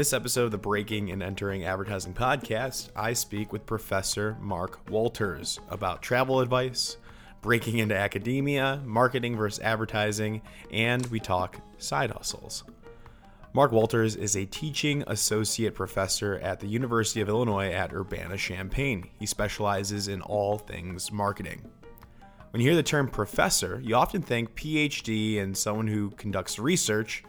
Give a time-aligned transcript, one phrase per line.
[0.00, 5.58] this episode of the Breaking and Entering Advertising podcast, I speak with Professor Mark Wolters
[5.68, 6.96] about travel advice,
[7.42, 12.64] breaking into academia, marketing versus advertising, and we talk side hustles.
[13.52, 19.06] Mark Wolters is a teaching associate professor at the University of Illinois at Urbana Champaign.
[19.18, 21.60] He specializes in all things marketing.
[22.52, 27.22] When you hear the term professor, you often think PhD and someone who conducts research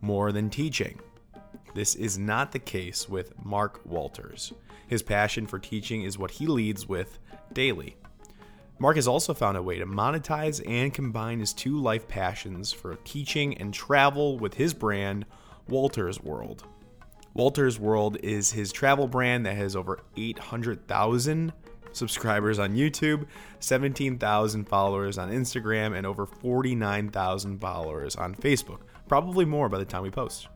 [0.00, 0.98] more than teaching.
[1.74, 4.52] This is not the case with Mark Wolters.
[4.86, 7.18] His passion for teaching is what he leads with
[7.52, 7.96] daily.
[8.78, 12.94] Mark has also found a way to monetize and combine his two life passions for
[13.04, 15.26] teaching and travel with his brand,
[15.68, 16.64] Wolters World.
[17.36, 21.52] Wolters World is his travel brand that has over 800,000
[21.92, 23.26] subscribers on YouTube,
[23.58, 28.80] 17,000 followers on Instagram, and over 49,000 followers on Facebook.
[29.08, 30.48] Probably more by the time we post.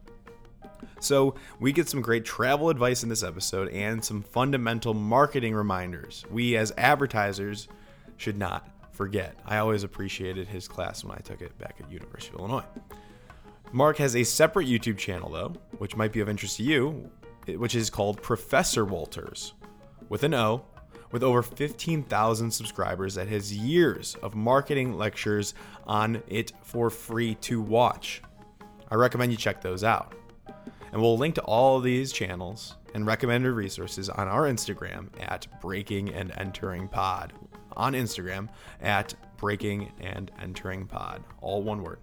[1.01, 6.25] So, we get some great travel advice in this episode and some fundamental marketing reminders
[6.31, 7.69] we as advertisers
[8.17, 9.37] should not forget.
[9.47, 12.65] I always appreciated his class when I took it back at University of Illinois.
[13.71, 17.11] Mark has a separate YouTube channel though, which might be of interest to you,
[17.47, 19.53] which is called Professor Wolters
[20.09, 20.65] with an O,
[21.13, 25.55] with over 15,000 subscribers that has years of marketing lectures
[25.87, 28.23] on it for free to watch.
[28.91, 30.15] I recommend you check those out.
[30.93, 36.09] And we'll link to all these channels and recommended resources on our Instagram at Breaking
[36.11, 37.33] and Entering Pod.
[37.77, 38.49] On Instagram
[38.81, 41.23] at Breaking and Entering Pod.
[41.41, 42.01] All one word.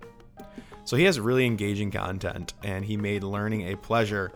[0.84, 4.32] So he has really engaging content and he made learning a pleasure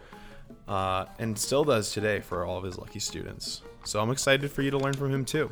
[0.67, 3.61] uh, and still does today for all of his lucky students.
[3.83, 5.51] So I'm excited for you to learn from him too.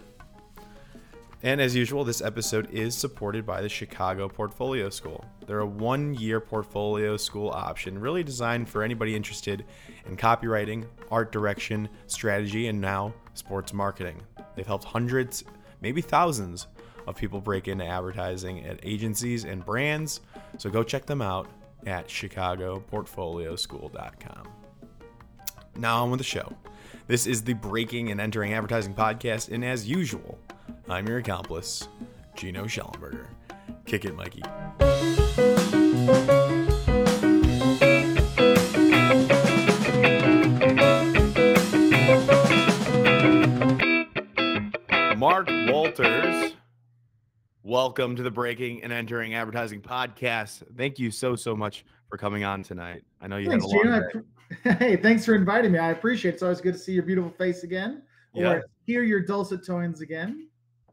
[1.44, 5.24] And as usual, this episode is supported by the Chicago Portfolio School.
[5.46, 9.64] They're a one year portfolio school option, really designed for anybody interested
[10.08, 14.20] in copywriting, art direction, strategy, and now sports marketing.
[14.56, 15.44] They've helped hundreds,
[15.82, 16.66] maybe thousands,
[17.08, 20.20] of people break into advertising at agencies and brands.
[20.58, 21.48] So go check them out
[21.86, 24.48] at chicagoportfolioschool.com.
[25.78, 26.52] Now on with the show.
[27.08, 30.38] This is the Breaking and Entering Advertising podcast, and as usual,
[30.90, 31.88] I'm your accomplice,
[32.36, 33.28] Gino Schellenberger.
[33.86, 34.44] Kick it, Mikey.
[45.18, 46.54] Mark Wolters,
[47.64, 50.64] welcome to the Breaking and Entering Advertising podcast.
[50.76, 53.04] Thank you so, so much for coming on tonight.
[53.22, 54.22] I know you thanks, had a long Gino.
[54.24, 54.76] day.
[54.80, 55.80] Hey, thanks for inviting me.
[55.80, 56.34] I appreciate it.
[56.36, 58.02] It's always good to see your beautiful face again
[58.34, 58.50] Yeah.
[58.54, 60.48] or hear your dulcet tones again.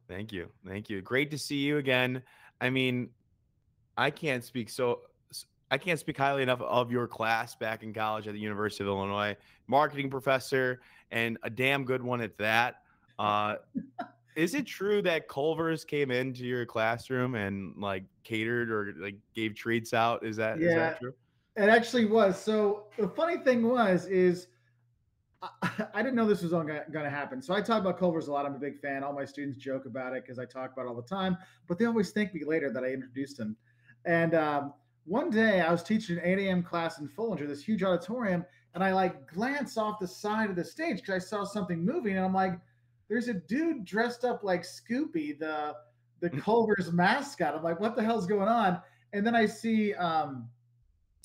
[0.09, 0.49] Thank you.
[0.67, 1.01] Thank you.
[1.01, 2.23] Great to see you again.
[2.61, 3.11] I mean,
[3.97, 5.01] I can't speak so
[5.71, 8.89] I can't speak highly enough of your class back in college at the University of
[8.89, 12.83] Illinois, marketing professor and a damn good one at that.
[13.19, 13.57] Uh
[14.37, 19.55] is it true that Culver's came into your classroom and like catered or like gave
[19.55, 20.25] treats out?
[20.25, 20.79] Is that is Yeah.
[20.79, 21.15] that true?
[21.57, 22.41] It actually was.
[22.41, 24.49] So the funny thing was, is
[25.63, 27.43] I, I didn't know this was going to happen.
[27.43, 28.47] So I talk about Culver's a lot.
[28.47, 29.03] I'm a big fan.
[29.03, 31.37] All my students joke about it because I talk about it all the time.
[31.67, 33.57] But they always thank me later that I introduced him.
[34.05, 34.75] And um,
[35.05, 36.63] one day I was teaching an 8 a.m.
[36.63, 38.45] class in Foellinger, this huge auditorium,
[38.75, 42.17] and I like glance off the side of the stage because I saw something moving,
[42.17, 42.59] and I'm like,
[43.09, 45.75] "There's a dude dressed up like Scoopie, the
[46.21, 48.81] the Culver's mascot." I'm like, "What the hell's going on?"
[49.13, 49.95] And then I see.
[49.95, 50.49] Um,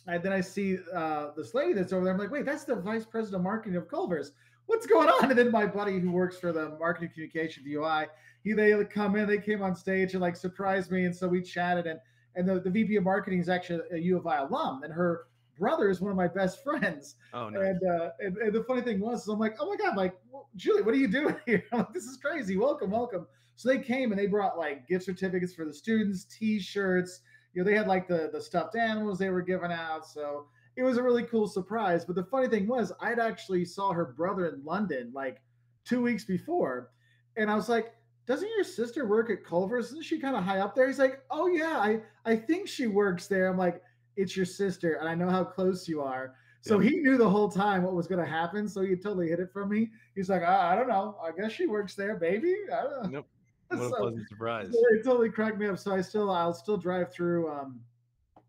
[0.07, 2.13] and then I see uh, this lady that's over there.
[2.13, 4.31] I'm like, wait, that's the vice president of marketing of Culver's.
[4.65, 5.29] What's going on?
[5.29, 8.05] And then my buddy who works for the marketing communication UI,
[8.43, 11.41] he they come in, they came on stage and like surprised me, and so we
[11.41, 11.87] chatted.
[11.87, 11.99] And
[12.35, 15.25] and the, the VP of marketing is actually a U of I alum, and her
[15.57, 17.15] brother is one of my best friends.
[17.33, 17.59] Oh no.
[17.59, 20.15] And, uh, and and the funny thing was, I'm like, oh my god, like
[20.55, 21.63] Julie, what are you doing here?
[21.71, 22.57] I'm like, this is crazy.
[22.57, 23.27] Welcome, welcome.
[23.55, 27.21] So they came and they brought like gift certificates for the students, T-shirts.
[27.53, 30.05] You know, they had like the the stuffed animals they were giving out.
[30.05, 32.05] So it was a really cool surprise.
[32.05, 35.41] But the funny thing was, I'd actually saw her brother in London like
[35.85, 36.91] two weeks before,
[37.37, 37.93] and I was like,
[38.27, 39.87] doesn't your sister work at Culver's?
[39.87, 40.87] Isn't she kind of high up there?
[40.87, 43.47] He's like, oh yeah, I I think she works there.
[43.47, 43.81] I'm like,
[44.15, 46.35] it's your sister, and I know how close you are.
[46.61, 46.89] So Yeah.
[46.89, 48.67] he knew the whole time what was going to happen.
[48.67, 49.89] So he totally hid it from me.
[50.13, 51.17] He's like, I, I don't know.
[51.23, 52.53] I guess she works there, baby.
[52.71, 53.09] I don't know.
[53.09, 53.27] Nope.
[53.69, 54.69] What a So- pleasant surprise.
[54.73, 55.77] it totally cracked me up.
[55.77, 57.79] So I still, I'll still drive through um,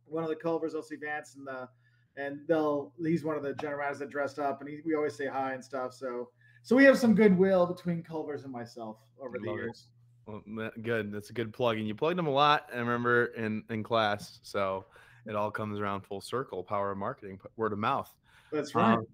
[0.07, 0.75] one of the Culvers.
[0.75, 1.69] I'll see Vance and the,
[2.17, 2.93] and they'll.
[3.03, 5.53] He's one of the general managers that dressed up, and he, we always say hi
[5.55, 5.93] and stuff.
[5.95, 6.31] So,
[6.63, 9.63] so we have some goodwill between Culvers and myself over the Love it.
[9.63, 9.87] years.
[10.27, 11.13] Well, good.
[11.13, 11.79] That's a good plug.
[11.79, 12.69] And you plugged them a lot.
[12.73, 14.41] I remember in in class.
[14.43, 14.87] So
[15.27, 16.63] it all comes around full circle.
[16.65, 18.13] Power of marketing, word of mouth.
[18.53, 18.95] That's right.
[18.95, 19.07] Um,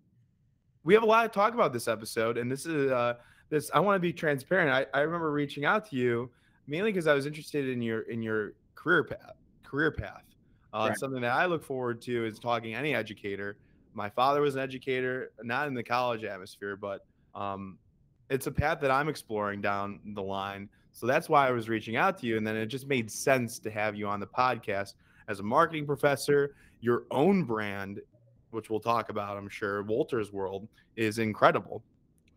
[0.85, 3.14] we have a lot to talk about this episode, and this is uh,
[3.48, 3.70] this.
[3.75, 4.70] I want to be transparent.
[4.70, 6.31] I, I remember reaching out to you
[6.66, 9.34] mainly because I was interested in your in your career path.
[9.62, 10.22] Career path.
[10.72, 10.98] Uh, right.
[10.98, 13.56] Something that I look forward to is talking any educator.
[13.94, 17.78] My father was an educator, not in the college atmosphere, but um,
[18.28, 20.69] it's a path that I'm exploring down the line.
[20.93, 22.37] So that's why I was reaching out to you.
[22.37, 24.94] And then it just made sense to have you on the podcast
[25.28, 26.54] as a marketing professor.
[26.81, 28.00] Your own brand,
[28.50, 31.82] which we'll talk about, I'm sure, Wolters World is incredible.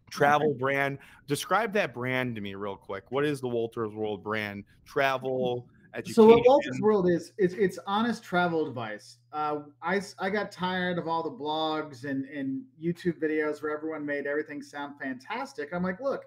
[0.10, 0.98] Travel brand.
[1.28, 3.06] Describe that brand to me real quick.
[3.10, 4.64] What is the Wolters World brand?
[4.86, 6.14] Travel, education.
[6.14, 9.18] So what Wolters World is, it's it's honest travel advice.
[9.32, 14.06] Uh, I I got tired of all the blogs and and YouTube videos where everyone
[14.06, 15.74] made everything sound fantastic.
[15.74, 16.26] I'm like, look,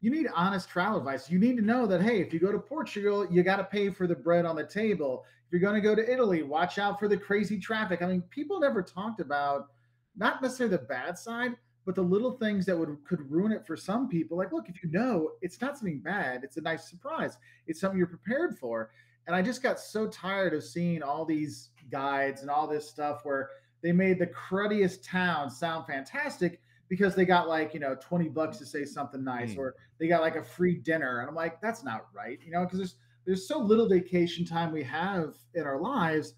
[0.00, 1.30] you need honest travel advice.
[1.30, 3.90] You need to know that hey, if you go to Portugal, you got to pay
[3.90, 5.24] for the bread on the table.
[5.46, 8.02] If you're going to go to Italy, watch out for the crazy traffic.
[8.02, 9.68] I mean, people never talked about
[10.16, 11.52] not necessarily the bad side,
[11.86, 14.82] but the little things that would could ruin it for some people like look if
[14.82, 18.90] you know it's not something bad it's a nice surprise it's something you're prepared for.
[19.26, 23.20] And i just got so tired of seeing all these guides and all this stuff
[23.24, 23.50] where
[23.82, 28.58] they made the cruddiest town sound fantastic because they got like you know 20 bucks
[28.58, 29.58] to say something nice mm.
[29.58, 31.20] or they got like a free dinner.
[31.20, 34.70] And i'm like that's not right you know because there's there's so little vacation time
[34.70, 36.34] we have in our lives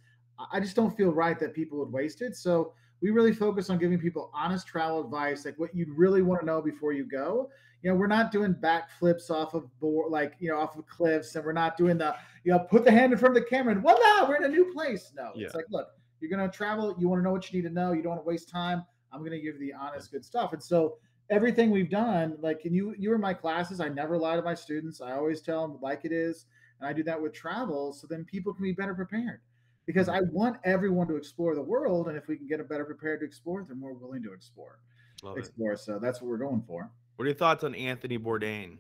[0.52, 2.36] i just don't feel right that people would waste it.
[2.36, 6.40] So we really focus on giving people honest travel advice, like what you'd really want
[6.40, 7.48] to know before you go.
[7.82, 11.36] You know, we're not doing backflips off of board, like you know, off of cliffs,
[11.36, 12.14] and we're not doing the
[12.44, 14.48] you know, put the hand in front of the camera and voila, we're in a
[14.48, 15.12] new place.
[15.16, 15.46] No, yeah.
[15.46, 15.88] it's like, look,
[16.20, 16.96] you're gonna travel.
[16.98, 17.92] You want to know what you need to know.
[17.92, 18.84] You don't want to waste time.
[19.12, 20.52] I'm gonna give you the honest, good stuff.
[20.52, 20.96] And so
[21.30, 23.80] everything we've done, like, and you you were in my classes.
[23.80, 25.00] I never lie to my students.
[25.00, 26.46] I always tell them like it is,
[26.80, 29.40] and I do that with travel, so then people can be better prepared
[29.88, 32.84] because I want everyone to explore the world, and if we can get them better
[32.84, 34.80] prepared to explore, they're more willing to explore.
[35.22, 35.72] Love explore.
[35.72, 35.80] It.
[35.80, 36.90] So that's what we're going for.
[37.16, 38.76] What are your thoughts on Anthony Bourdain?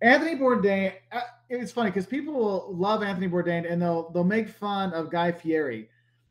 [0.00, 0.92] Anthony Bourdain.
[1.10, 5.10] Uh, it's funny because people will love Anthony Bourdain and they'll they'll make fun of
[5.10, 5.88] Guy Fieri,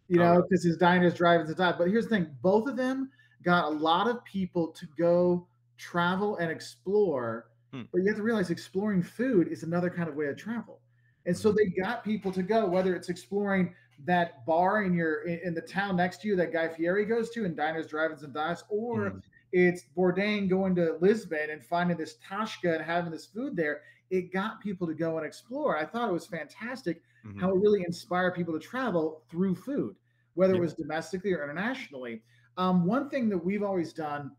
[0.07, 1.77] you know, because his diners, drive-ins, and dive.
[1.77, 3.09] But here's the thing: both of them
[3.43, 5.45] got a lot of people to go
[5.77, 7.47] travel and explore.
[7.73, 7.81] Hmm.
[7.91, 10.79] But you have to realize exploring food is another kind of way of travel.
[11.25, 13.73] And so they got people to go, whether it's exploring
[14.05, 17.29] that bar in your in, in the town next to you that Guy Fieri goes
[17.31, 19.21] to and diners, drive-ins, and dives, or mm.
[19.51, 23.81] it's Bourdain going to Lisbon and finding this tasca and having this food there.
[24.11, 25.77] It got people to go and explore.
[25.77, 27.39] I thought it was fantastic mm-hmm.
[27.39, 29.95] how it really inspired people to travel through food,
[30.35, 30.59] whether yeah.
[30.59, 32.21] it was domestically or internationally.
[32.57, 34.31] Um, one thing that we've always done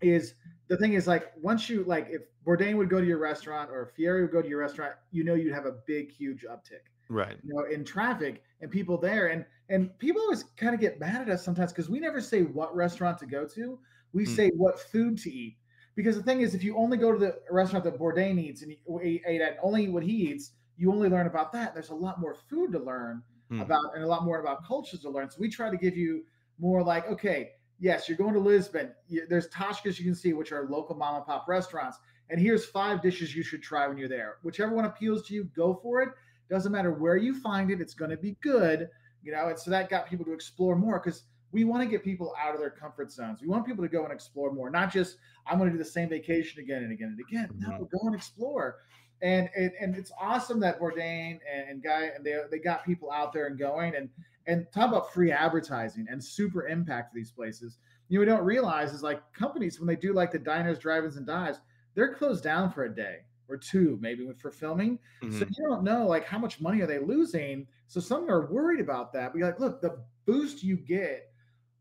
[0.00, 0.34] is
[0.68, 3.86] the thing is like once you like if Bourdain would go to your restaurant or
[3.96, 6.86] Fieri would go to your restaurant, you know you'd have a big, huge uptick.
[7.08, 7.36] Right.
[7.42, 9.28] You know, in traffic and people there.
[9.28, 12.42] And and people always kind of get mad at us sometimes because we never say
[12.42, 13.78] what restaurant to go to.
[14.12, 14.36] We mm.
[14.36, 15.56] say what food to eat.
[15.96, 18.70] Because the thing is, if you only go to the restaurant that Bourdain eats and
[19.02, 21.74] he ate at only what he eats, you only learn about that.
[21.74, 23.60] There's a lot more food to learn mm.
[23.60, 25.30] about and a lot more about cultures to learn.
[25.30, 26.24] So we try to give you
[26.58, 28.90] more like, okay, yes, you're going to Lisbon.
[29.28, 31.98] There's tascas you can see, which are local mom and pop restaurants.
[32.30, 34.36] And here's five dishes you should try when you're there.
[34.42, 36.10] Whichever one appeals to you, go for it.
[36.50, 38.88] Doesn't matter where you find it, it's going to be good.
[39.22, 42.04] You know, and so that got people to explore more because we want to get
[42.04, 43.40] people out of their comfort zones.
[43.40, 45.16] We want people to go and explore more, not just
[45.46, 47.48] I'm going to do the same vacation again and again and again.
[47.58, 47.96] No, mm-hmm.
[47.96, 48.76] go and explore.
[49.20, 53.10] And, and and it's awesome that Bourdain and, and Guy and they they got people
[53.10, 54.08] out there and going and
[54.48, 57.78] and talk about free advertising and super impact for these places.
[58.08, 61.16] You know, we don't realize is like companies when they do like the diners, drive-ins,
[61.16, 61.60] and dives,
[61.94, 64.98] they're closed down for a day or two, maybe for filming.
[65.22, 65.38] Mm-hmm.
[65.38, 67.66] So you don't know like how much money are they losing.
[67.86, 69.32] So some are worried about that.
[69.32, 71.30] But you're like, look, the boost you get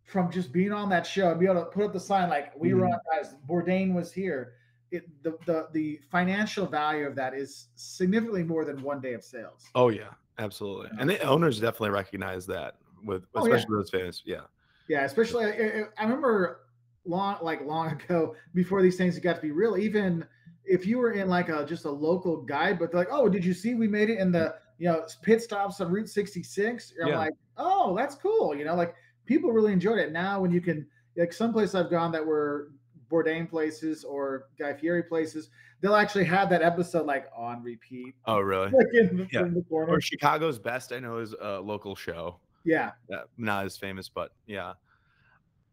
[0.04, 2.54] from just being on that show and be able to put up the sign like
[2.58, 2.80] we mm-hmm.
[2.80, 4.54] were on guys, Bourdain was here.
[4.90, 9.24] It, the, the the financial value of that is significantly more than one day of
[9.24, 9.66] sales.
[9.76, 10.90] Oh yeah, absolutely.
[11.00, 13.66] And the owners definitely recognize that with especially oh, yeah.
[13.70, 14.24] those fans.
[14.26, 14.42] Yeah.
[14.88, 16.62] Yeah, especially I, eh, eh, I remember
[17.08, 20.26] long like long ago before these things got to be real even
[20.66, 23.54] if you were in like a just a local guide but like oh did you
[23.54, 27.18] see we made it in the you know pit stops on route 66 i'm yeah.
[27.18, 28.94] like oh that's cool you know like
[29.26, 32.72] people really enjoyed it now when you can like some places i've gone that were
[33.10, 35.50] bourdain places or guy fieri places
[35.82, 39.46] they'll actually have that episode like on repeat oh really like the, yeah.
[39.70, 42.92] Or chicago's best i know is a local show yeah
[43.38, 44.74] not as famous but yeah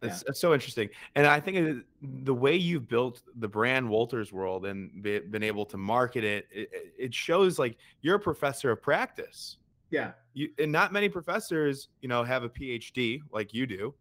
[0.04, 0.30] it's, yeah.
[0.30, 5.02] it's so interesting, and I think the way you've built the brand Wolters World and
[5.02, 6.68] be, been able to market it, it,
[6.98, 9.56] it shows like you're a professor of practice.
[9.90, 13.94] Yeah, you and not many professors, you know, have a PhD like you do,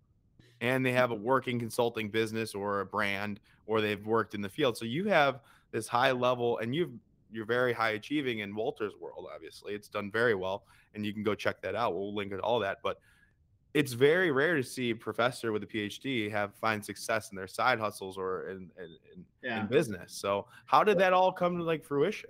[0.62, 4.50] and they have a working consulting business or a brand or they've worked in the
[4.50, 4.76] field.
[4.78, 5.40] So you have
[5.74, 6.92] this high level and you've
[7.34, 9.74] you're very high achieving in Wolters world, obviously.
[9.74, 10.66] It's done very well.
[10.94, 11.96] And you can go check that out.
[11.96, 12.78] We'll link it to all that.
[12.84, 13.00] But
[13.74, 17.48] it's very rare to see a professor with a PhD have find success in their
[17.48, 19.62] side hustles or in in, in, yeah.
[19.62, 20.14] in business.
[20.14, 22.30] So how did that all come to like fruition?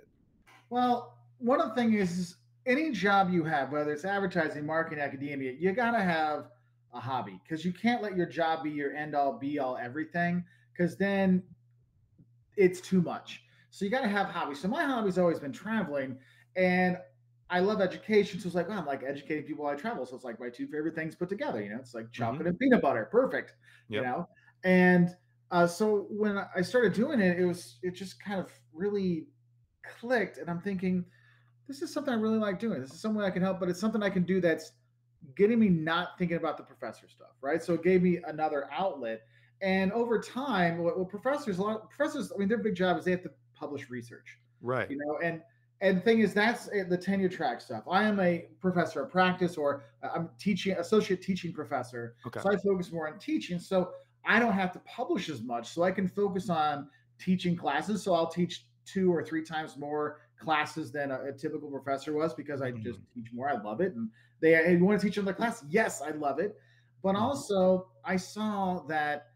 [0.70, 5.52] Well, one of the things is any job you have, whether it's advertising, marketing, academia,
[5.52, 6.46] you gotta have
[6.94, 10.42] a hobby because you can't let your job be your end all be all everything
[10.72, 11.42] because then
[12.56, 13.42] it's too much.
[13.70, 14.60] So you got to have hobbies.
[14.60, 16.16] So my hobby's always been traveling,
[16.56, 16.96] and
[17.50, 18.40] I love education.
[18.40, 20.06] So it's like, well, I'm like educating people while I travel.
[20.06, 21.62] So it's like my two favorite things put together.
[21.62, 22.48] You know, it's like chocolate mm-hmm.
[22.48, 23.54] and peanut butter, perfect.
[23.88, 24.02] Yep.
[24.02, 24.28] You know,
[24.64, 25.10] and
[25.50, 29.26] uh, so when I started doing it, it was it just kind of really
[30.00, 31.04] clicked, and I'm thinking,
[31.68, 32.80] this is something I really like doing.
[32.80, 34.72] This is something I can help, but it's something I can do that's
[35.36, 37.62] getting me not thinking about the professor stuff, right?
[37.62, 39.22] So it gave me another outlet.
[39.64, 42.98] And over time, what, what professors, a lot of professors, I mean, their big job
[42.98, 44.90] is they have to publish research, right?
[44.90, 45.40] You know, and
[45.80, 47.84] and the thing is, that's the tenure track stuff.
[47.90, 52.40] I am a professor of practice, or I'm teaching associate teaching professor, okay.
[52.40, 53.58] so I focus more on teaching.
[53.58, 53.92] So
[54.26, 58.02] I don't have to publish as much, so I can focus on teaching classes.
[58.02, 62.34] So I'll teach two or three times more classes than a, a typical professor was
[62.34, 63.20] because I just mm-hmm.
[63.22, 63.48] teach more.
[63.48, 65.64] I love it, and they hey, want to teach another class?
[65.70, 66.54] Yes, I love it.
[67.02, 67.22] But mm-hmm.
[67.22, 69.28] also, I saw that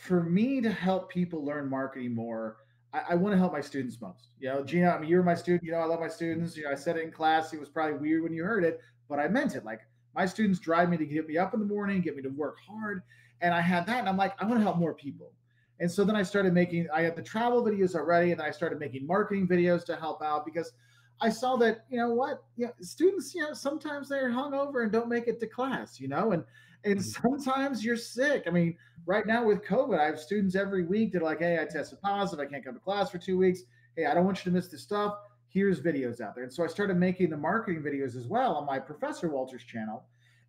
[0.00, 2.56] for me to help people learn marketing more,
[2.94, 4.30] I, I want to help my students most.
[4.38, 5.62] You know, Gina, I mean, you're my student.
[5.62, 6.56] You know, I love my students.
[6.56, 7.52] You know, I said it in class.
[7.52, 8.80] It was probably weird when you heard it,
[9.10, 9.64] but I meant it.
[9.64, 9.80] Like
[10.14, 12.56] my students drive me to get me up in the morning, get me to work
[12.66, 13.02] hard,
[13.42, 15.32] and I had that, and I'm like, I want to help more people.
[15.80, 18.78] And so then I started making, I had the travel videos already, and I started
[18.78, 20.72] making marketing videos to help out because
[21.20, 24.90] I saw that, you know what, you know, students, you know, sometimes they're hungover and
[24.90, 26.42] don't make it to class, you know, and
[26.84, 27.28] and mm-hmm.
[27.28, 28.44] sometimes you're sick.
[28.46, 31.58] I mean, right now with COVID, I have students every week that are like, hey,
[31.60, 33.60] I tested positive, I can't come to class for two weeks.
[33.96, 35.14] Hey, I don't want you to miss this stuff.
[35.48, 36.44] Here's videos out there.
[36.44, 40.04] And so I started making the marketing videos as well on my Professor Wolters channel.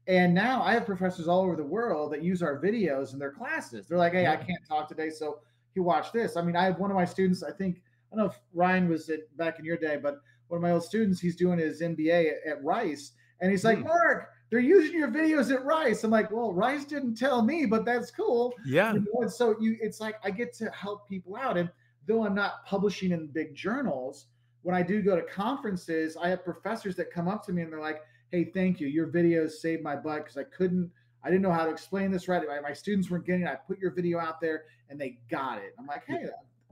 [0.08, 3.32] And now I have professors all over the world that use our videos in their
[3.32, 3.88] classes.
[3.88, 5.40] They're like, hey, I can't talk today, so
[5.76, 6.38] you watch this.
[6.38, 8.90] I mean, I have one of my students, I think, I don't know if Ryan
[8.90, 11.82] was it back in your day, but one of my old students, he's doing his
[11.82, 13.14] MBA at, at Rice.
[13.40, 13.86] And he's like, mm.
[13.86, 16.04] Mark, they're using your videos at Rice.
[16.04, 18.54] I'm like, well, Rice didn't tell me, but that's cool.
[18.66, 18.94] Yeah.
[18.94, 19.28] You know?
[19.30, 21.70] so you, it's like I get to help people out, and
[22.06, 24.26] though I'm not publishing in big journals,
[24.64, 27.72] when I do go to conferences, I have professors that come up to me and
[27.72, 28.88] they're like, hey, thank you.
[28.88, 30.92] Your videos saved my butt because I couldn't,
[31.24, 32.46] I didn't know how to explain this right.
[32.48, 33.48] My, my students weren't getting it.
[33.48, 35.74] I put your video out there and they got it.
[35.80, 36.26] I'm like, hey,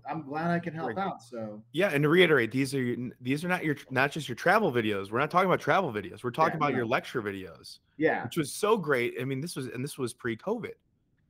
[0.08, 0.98] I'm glad I can help right.
[0.98, 1.22] out.
[1.22, 4.72] So yeah, and to reiterate, these are these are not your not just your travel
[4.72, 5.12] videos.
[5.12, 6.24] We're not talking about travel videos.
[6.24, 6.77] We're talking yeah, about no.
[6.77, 7.79] your lecture videos.
[7.98, 9.15] Yeah, which was so great.
[9.20, 10.74] I mean, this was and this was pre-COVID.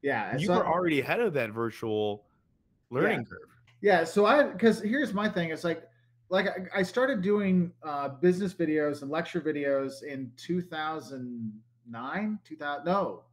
[0.02, 2.26] Yeah, you so, were already ahead of that virtual
[2.90, 3.26] learning yeah.
[3.26, 3.50] curve.
[3.82, 5.52] Yeah, so I because here's my thing.
[5.52, 5.84] It's like
[6.30, 12.86] like I, I started doing uh, business videos and lecture videos in 2009, 2000.
[12.86, 13.24] No,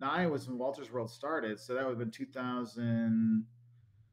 [0.00, 1.58] nine was when Wolters World started.
[1.58, 2.10] So that would have been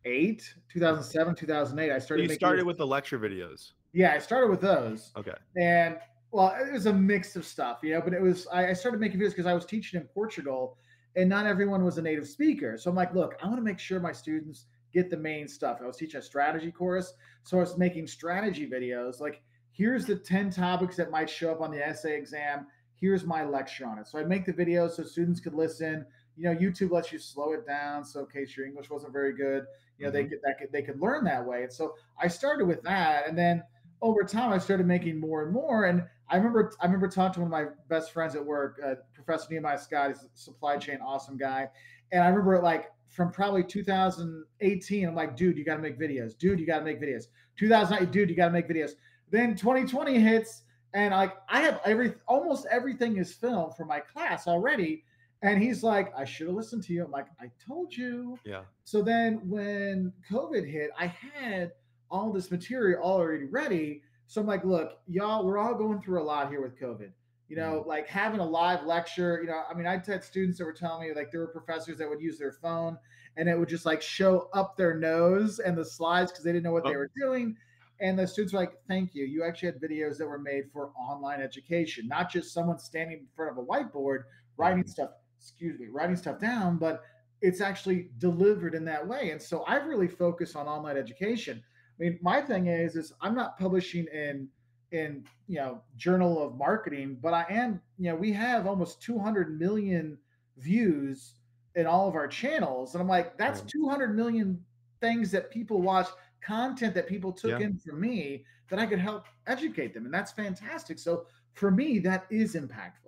[0.03, 1.91] 2008, 2007, 2008.
[1.91, 2.27] I started.
[2.27, 3.71] So you started with the lecture videos.
[3.93, 5.11] Yeah, I started with those.
[5.15, 5.33] Okay.
[5.57, 5.97] And
[6.31, 8.01] well, it was a mix of stuff, you know.
[8.01, 10.77] But it was I, I started making videos because I was teaching in Portugal,
[11.15, 12.77] and not everyone was a native speaker.
[12.77, 15.79] So I'm like, look, I want to make sure my students get the main stuff.
[15.81, 19.19] I was teaching a strategy course, so I was making strategy videos.
[19.19, 19.41] Like,
[19.71, 22.67] here's the 10 topics that might show up on the essay exam.
[22.99, 24.07] Here's my lecture on it.
[24.07, 26.05] So I'd make the videos so students could listen.
[26.35, 29.33] You know, YouTube lets you slow it down, so in case your English wasn't very
[29.33, 29.65] good,
[29.97, 30.17] you know, mm-hmm.
[30.17, 31.63] they could that could they could learn that way.
[31.63, 33.63] And so I started with that, and then
[34.01, 35.85] over time I started making more and more.
[35.85, 38.95] And I remember I remember talking to one of my best friends at work, uh,
[39.13, 40.09] Professor Nehemiah Scott.
[40.09, 41.69] He's a supply chain awesome guy,
[42.11, 45.07] and I remember like from probably 2018.
[45.07, 46.37] I'm like, dude, you got to make videos.
[46.37, 47.25] Dude, you got to make videos.
[47.57, 48.91] 2008, dude, you got to make videos.
[49.29, 50.63] Then 2020 hits,
[50.93, 55.05] and like I have every almost everything is filmed for my class already.
[55.43, 57.03] And he's like, I should have listened to you.
[57.05, 58.39] I'm like, I told you.
[58.45, 58.61] Yeah.
[58.85, 61.73] So then when COVID hit, I had
[62.09, 64.01] all this material already ready.
[64.27, 67.11] So I'm like, look, y'all, we're all going through a lot here with COVID
[67.53, 67.89] you know, mm-hmm.
[67.89, 71.07] like having a live lecture, you know, I mean, I'd had students that were telling
[71.07, 72.97] me like there were professors that would use their phone
[73.37, 76.63] and it would just like show up their nose and the slides because they didn't
[76.63, 76.89] know what oh.
[76.89, 77.55] they were doing.
[77.99, 79.25] And the students were like, thank you.
[79.25, 83.27] You actually had videos that were made for online education, not just someone standing in
[83.35, 84.23] front of a whiteboard
[84.57, 84.89] writing mm-hmm.
[84.89, 85.11] stuff,
[85.43, 87.03] excuse me, writing stuff down, but
[87.41, 89.31] it's actually delivered in that way.
[89.31, 91.61] And so I've really focused on online education.
[91.99, 94.47] I mean, my thing is, is I'm not publishing in
[94.91, 99.59] in you know journal of marketing but i am you know we have almost 200
[99.59, 100.15] million
[100.57, 101.33] views
[101.75, 102.93] in all of our channels.
[102.93, 104.63] And I'm like, that's 200 million
[105.01, 106.07] things that people watch,
[106.41, 107.67] content that people took yeah.
[107.67, 110.05] in from me that I could help educate them.
[110.05, 110.99] And that's fantastic.
[110.99, 113.02] So for me, that is impactful.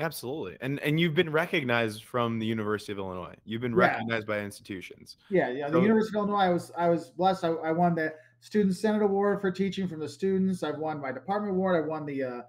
[0.00, 0.56] Absolutely.
[0.60, 3.34] And and you've been recognized from the University of Illinois.
[3.44, 4.34] You've been recognized yeah.
[4.36, 5.16] by institutions.
[5.28, 5.66] Yeah, yeah.
[5.66, 7.44] The so, University of Illinois, I was I was blessed.
[7.44, 10.62] I, I, won the Student Senate Award for teaching from the students.
[10.62, 11.84] I've won my department award.
[11.84, 12.42] I won the uh,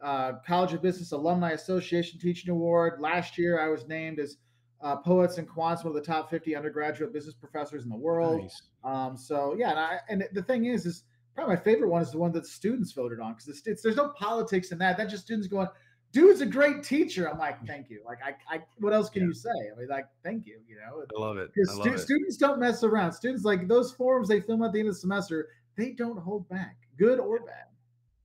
[0.00, 3.00] uh, College of Business Alumni Association Teaching Award.
[3.00, 4.36] Last year, I was named as
[4.80, 8.42] uh, Poets and Quants, one of the top 50 undergraduate business professors in the world.
[8.42, 8.62] Nice.
[8.84, 11.04] Um, so yeah, and, I, and the thing is, is
[11.34, 14.70] probably my favorite one is the one that students voted on because there's no politics
[14.72, 14.96] in that.
[14.96, 15.68] That's just students going,
[16.12, 17.28] dude's a great teacher.
[17.28, 18.00] I'm like, thank you.
[18.04, 19.28] Like, I, I what else can yeah.
[19.28, 19.50] you say?
[19.74, 20.60] I mean, like, thank you.
[20.68, 21.50] You know, I love it.
[21.54, 23.12] Because stu- students don't mess around.
[23.12, 26.48] Students like those forms they film at the end of the semester, they don't hold
[26.48, 27.66] back, good or bad.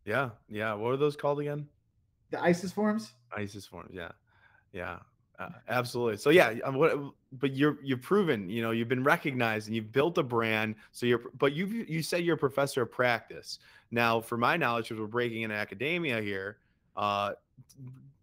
[0.06, 0.74] Yeah, yeah.
[0.74, 1.68] What are those called again?
[2.30, 3.14] The ICES forms.
[3.36, 3.92] ICES forms.
[3.94, 4.12] Yeah,
[4.72, 5.00] yeah.
[5.40, 6.18] Uh, absolutely.
[6.18, 6.98] So yeah, um, what,
[7.34, 10.76] but you're you've proven, you know, you've been recognized and you've built a brand.
[10.94, 13.60] So you're, but you you said you're a professor of practice.
[13.92, 16.58] Now, for my knowledge, because we're breaking in academia here,
[16.98, 17.32] uh,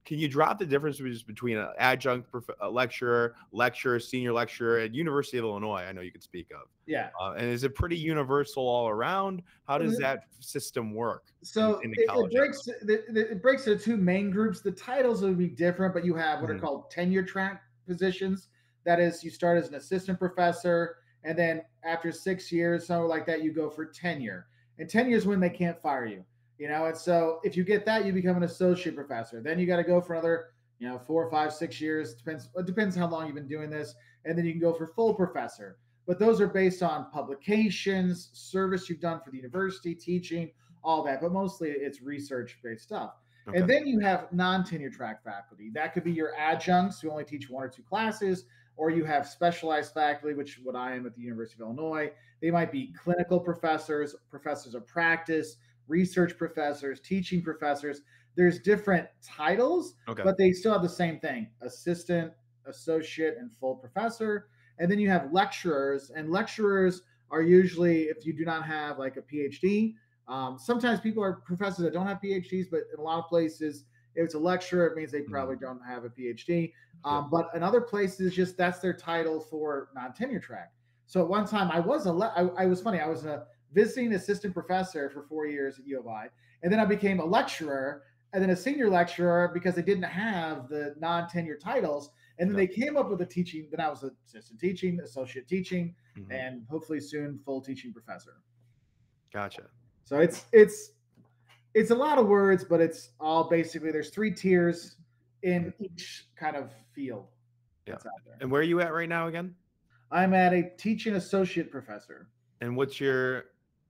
[0.05, 4.95] can you drop the difference between an adjunct prof- a lecturer, lecturer, senior lecturer at
[4.95, 5.83] University of Illinois?
[5.89, 6.69] I know you could speak of.
[6.87, 7.09] Yeah.
[7.19, 9.43] Uh, and is it pretty universal all around?
[9.67, 11.25] How does that system work?
[11.43, 14.61] So in, in it, it, breaks it, it breaks into two main groups.
[14.61, 16.59] The titles would be different, but you have what mm-hmm.
[16.59, 18.49] are called tenure track positions.
[18.85, 23.25] That is, you start as an assistant professor, and then after six years, something like
[23.25, 24.49] that, you go for tenure.
[24.79, 26.25] And tenure is when they can't fire you
[26.65, 26.87] you know?
[26.87, 29.43] And so if you get that you become an associate professor.
[29.43, 30.47] Then you got to go for another
[30.79, 32.15] you know four five six years.
[32.15, 33.95] Depends it depends how long you've been doing this.
[34.25, 35.77] And then you can go for full professor.
[36.07, 40.53] But those are based on publications service you've done for the university teaching
[40.83, 41.21] all that.
[41.21, 43.13] But mostly it's research based stuff
[43.47, 43.59] okay.
[43.59, 45.71] and then you have non-tenure track faculty.
[45.75, 49.29] That could be your adjuncts who only teach one or two classes or you have
[49.29, 52.11] specialized faculty which what i am at the university of illinois.
[52.41, 55.57] They might be clinical professors professors of practice
[55.89, 58.01] research professors, teaching professors.
[58.37, 60.23] There's different titles, okay.
[60.23, 62.33] but they still have the same thing assistant,
[62.67, 64.49] associate, and full professor.
[64.79, 69.17] And then you have lecturers, and lecturers are usually, if you do not have like
[69.17, 69.95] a PhD,
[70.27, 73.85] um, sometimes people are professors that don't have PhDs, but in a lot of places,
[74.15, 75.65] if it's a lecturer, it means they probably mm-hmm.
[75.65, 76.73] don't have a PhD.
[77.05, 80.73] Um, but in other places, just that's their title for non tenure track.
[81.07, 83.01] So at one time, I was a le- I, I was funny.
[83.01, 83.45] I was a
[83.75, 86.29] visiting assistant professor for four years at U of I,
[86.63, 90.69] and then I became a lecturer and then a senior lecturer because they didn't have
[90.69, 92.11] the non-tenure titles.
[92.39, 93.69] And then they came up with a teaching.
[93.71, 96.33] Then I was assistant teaching, associate teaching, mm-hmm.
[96.33, 98.43] and hopefully soon full teaching professor.
[99.33, 99.63] Gotcha.
[100.03, 100.91] So it's it's
[101.75, 104.97] it's a lot of words, but it's all basically there's three tiers
[105.45, 105.85] in mm-hmm.
[105.85, 107.29] each kind of field.
[107.87, 107.99] Yeah.
[108.41, 109.55] And where are you at right now again?
[110.11, 112.29] I'm at a teaching associate professor.
[112.61, 113.45] And what's your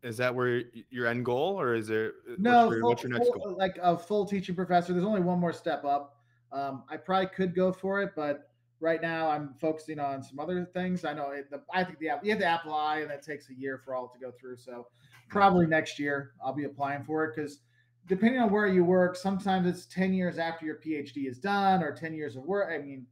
[0.05, 2.67] is that where your end goal, or is there uh, no?
[2.67, 3.57] What's your, full, what's your next full, goal?
[3.59, 4.93] Like a full teaching professor.
[4.93, 6.17] There's only one more step up.
[6.53, 10.64] Um, I probably could go for it, but right now I'm focusing on some other
[10.73, 11.05] things.
[11.05, 13.49] I know it, the, I think the app you have to apply, and that takes
[13.51, 14.59] a year for all to go through.
[14.59, 14.87] So
[15.29, 17.61] probably next year I'll be applying for it because
[18.07, 21.93] depending on where you work, sometimes it's 10 years after your PhD is done or
[21.93, 22.71] 10 years of work.
[22.73, 23.07] I mean,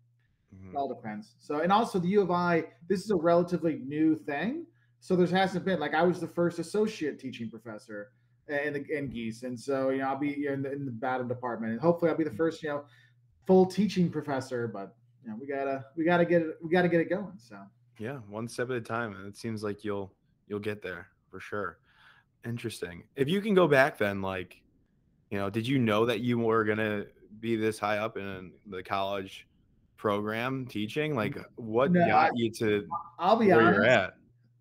[0.54, 0.76] mm-hmm.
[0.76, 1.34] it all depends.
[1.40, 4.66] So, and also the U of I, this is a relatively new thing.
[5.02, 8.12] So there hasn't been like I was the first associate teaching professor
[8.46, 11.28] in the in Gies, and so you know I'll be in the, in the BADM
[11.28, 12.36] department, and hopefully I'll be the mm-hmm.
[12.36, 12.84] first you know
[13.44, 14.68] full teaching professor.
[14.68, 17.32] But you know we gotta we gotta get it we gotta get it going.
[17.36, 17.58] So
[17.98, 20.12] yeah, one step at a time, and it seems like you'll
[20.46, 21.78] you'll get there for sure.
[22.44, 23.02] Interesting.
[23.16, 24.62] If you can go back, then like
[25.30, 27.06] you know, did you know that you were gonna
[27.40, 29.48] be this high up in the college
[29.96, 31.16] program teaching?
[31.16, 32.86] Like, what no, got I, you to?
[33.18, 34.12] I'll be honest.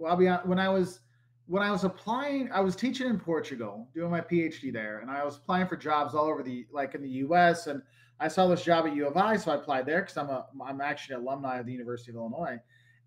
[0.02, 1.00] Well, I'll be honest, when I was
[1.46, 5.24] when I was applying, I was teaching in Portugal, doing my PhD there, and I
[5.24, 7.68] was applying for jobs all over the like in the U.S.
[7.68, 7.84] And
[8.20, 10.48] I saw this job at U of I, so I applied there because I'm a
[10.66, 12.58] I'm actually an alumni of the University of Illinois.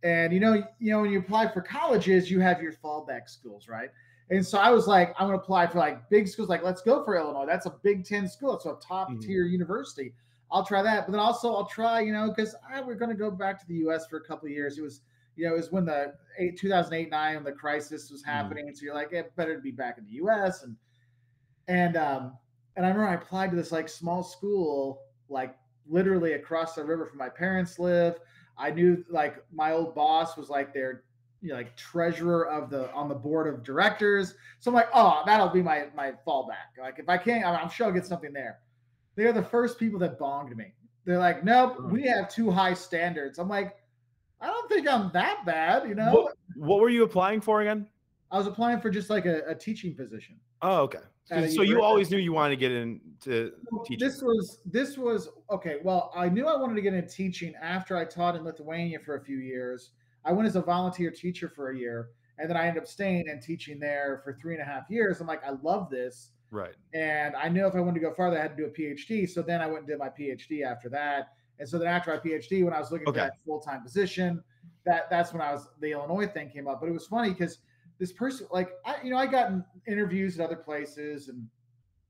[0.04, 3.66] And you know, you know, when you apply for colleges, you have your fallback schools,
[3.68, 3.88] right?
[4.30, 6.48] And so I was like, I'm gonna apply for like big schools.
[6.48, 7.46] Like, let's go for Illinois.
[7.46, 8.54] That's a Big Ten school.
[8.54, 9.18] It's a top mm-hmm.
[9.18, 10.12] tier university.
[10.52, 11.06] I'll try that.
[11.06, 13.74] But then also I'll try, you know, because I we're gonna go back to the
[13.78, 14.06] U.S.
[14.06, 14.78] for a couple of years.
[14.78, 15.00] It was
[15.36, 18.26] you know, it was when the eight, 2008 9 when the crisis was mm.
[18.26, 18.68] happening.
[18.68, 18.76] Mm.
[18.76, 20.62] So you're like, it better to be back in the US.
[20.62, 20.76] And,
[21.68, 22.36] and, um,
[22.76, 25.56] and I remember I applied to this like small school, like
[25.88, 28.16] literally across the river from my parents live.
[28.58, 31.04] I knew like my old boss was like their,
[31.40, 34.34] you know, like treasurer of the on the board of directors.
[34.60, 36.78] So I'm like, oh, that'll be my my fallback.
[36.80, 38.60] Like if I can't, I'm sure I'll get something there.
[39.16, 40.72] They're the first people that bonged me.
[41.04, 43.38] They're like, nope, we have too high standards.
[43.38, 43.76] I'm like,
[44.40, 46.12] I don't think I'm that bad, you know.
[46.12, 47.86] What, what were you applying for again?
[48.30, 50.36] I was applying for just like a, a teaching position.
[50.60, 50.98] Oh, okay.
[51.26, 54.06] So you always knew you wanted to get into Well, teaching.
[54.06, 55.78] This was this was okay.
[55.82, 59.16] Well, I knew I wanted to get into teaching after I taught in Lithuania for
[59.16, 59.90] a few years.
[60.24, 63.28] I went as a volunteer teacher for a year, and then I ended up staying
[63.28, 65.20] and teaching there for three and a half years.
[65.20, 66.74] I'm like, I love this, Right.
[66.92, 69.28] and I knew if I wanted to go farther, I had to do a PhD.
[69.28, 71.33] So then I went and did my PhD after that.
[71.58, 73.20] And so then after my PhD, when I was looking Okay.
[73.20, 74.42] for that full time position,
[74.84, 76.80] that that's when I was the Illinois thing came up.
[76.80, 77.58] But it was funny because
[77.98, 79.52] this person, like, I you know, I got
[79.86, 81.48] interviews at other places and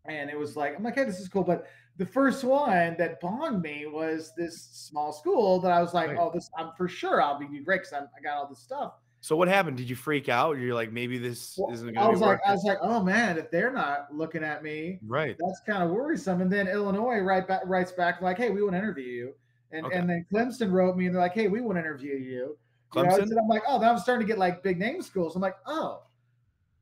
[0.07, 1.45] and it was like I'm like, hey, this is cool.
[1.45, 6.09] But the first one that bonged me was this small school that I was like,
[6.11, 6.19] Right.
[6.19, 8.95] oh, this I'm for sure I'll be great because I got all this stuff.
[9.25, 9.79] So what happened?
[9.79, 10.59] Did you freak out?
[10.59, 12.77] You're like, maybe this Well, isn't I going to was be like, I was like,
[12.83, 15.35] oh man, if they're not looking at me, right.
[15.39, 16.43] that's kind of worrisome.
[16.43, 19.35] And then Illinois right back writes back like, hey, we want to interview you.
[19.73, 19.97] And Okay.
[19.97, 22.59] and then Clemson wrote me and they're like, hey, we want to interview you.
[22.95, 23.23] You know, Clemson?
[23.23, 25.35] and I'm like, oh, then I'm starting to get like big name schools.
[25.37, 26.03] I'm like, oh,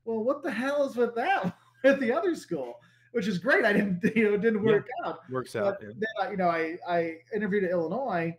[0.03, 2.73] well, what the hell is with that at the other school?
[3.13, 3.63] Which is great.
[3.63, 4.71] I didn't, you know, it didn't Yeah.
[4.73, 5.19] work out.
[5.31, 5.77] Works But out.
[5.81, 5.91] yeah.
[5.95, 8.37] then, I, you know, I I interviewed at Illinois,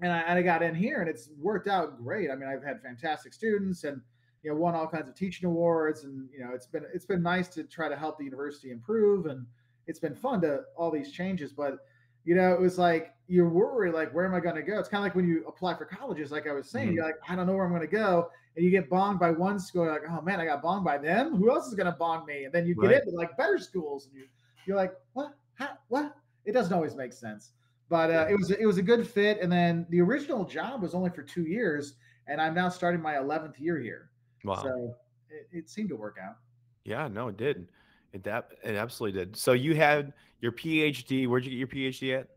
[0.00, 2.30] and I, and I got in here, and it's worked out great.
[2.30, 4.00] I mean, I've had fantastic students, and
[4.42, 7.22] you know, won all kinds of teaching awards, and you know, it's been it's been
[7.22, 9.46] nice to try to help the university improve, and
[9.86, 11.52] it's been fun to all these changes.
[11.52, 11.78] But
[12.24, 14.78] you know, it was like you're worried, like, where am I going to go?
[14.78, 16.94] It's kind of like when you apply for colleges, like I was saying, Mhm.
[16.96, 19.30] you're like, I don't know where I'm going to go, and you get bonged by
[19.30, 21.36] one school, you're like, oh man, I got bonged by them.
[21.36, 22.44] Who else is going to bong me?
[22.44, 22.96] And then you get Right.
[23.02, 24.26] into like better schools, and you
[24.66, 25.34] you're like, what?
[25.54, 25.70] How?
[25.88, 26.14] What?
[26.44, 27.52] It doesn't always make sense.
[27.90, 29.40] But uh, it was it was a good fit.
[29.42, 31.94] And then the original job was only for two years,
[32.28, 34.10] and I'm now starting my 11th year here.
[34.44, 34.62] Wow.
[34.62, 34.94] So
[35.28, 36.36] it, it seemed to work out.
[36.84, 37.68] Yeah, no, it did.
[38.12, 39.36] It that it absolutely did.
[39.36, 41.26] So you had your PhD.
[41.26, 42.28] Where'd you get your PhD at?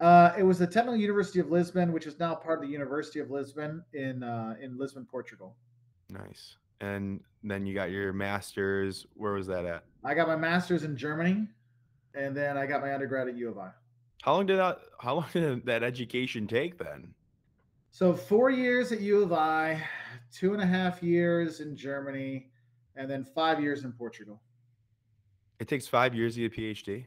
[0.00, 3.20] Uh, it was the Technical University of Lisbon, which is now part of the University
[3.20, 5.54] of Lisbon in uh, in Lisbon, Portugal.
[6.08, 6.56] Nice.
[6.80, 9.06] And then you got your master's.
[9.14, 9.84] Where was that at?
[10.02, 11.46] I got my master's in Germany,
[12.14, 13.70] and then I got my undergrad at U of I.
[14.24, 14.78] How long did that?
[15.00, 17.12] How long did that education take then?
[17.90, 19.86] So four years at U of I,
[20.32, 22.48] two and a half years in Germany,
[22.96, 24.40] and then five years in Portugal.
[25.60, 27.04] It takes five years to get a PhD.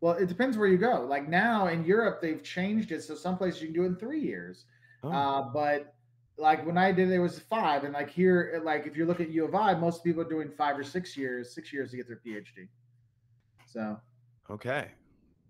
[0.00, 1.04] Well, it depends where you go.
[1.06, 3.96] Like now in Europe, they've changed it, so some places you can do it in
[3.96, 4.64] three years.
[5.02, 5.94] Oh, Uh, but
[6.38, 9.20] like when I did it, it was five, and like here, like if you look
[9.20, 11.98] at U of I, most people are doing five or six years, six years to
[11.98, 12.68] get their PhD.
[13.66, 14.00] So
[14.50, 14.92] okay.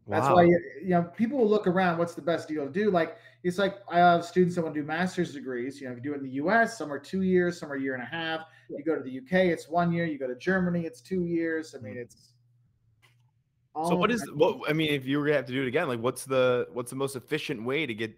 [0.06, 0.34] That's Wow.
[0.36, 1.98] why you, you know people will look around.
[1.98, 2.90] What's the best deal to do?
[2.90, 5.80] Like it's like I have students that want to do master's degrees.
[5.80, 7.76] You know, if you do it in the U.S., some are two years, some are
[7.76, 8.42] a year and a half.
[8.68, 10.04] You go to the U.K., it's one year.
[10.06, 11.74] You go to Germany, it's two years.
[11.78, 12.02] I mean, mm.
[12.02, 12.32] it's
[13.74, 14.68] all So what over is the- what?
[14.68, 16.90] I mean, if you were gonna have to do it again, like what's the what's
[16.90, 18.16] the most efficient way to get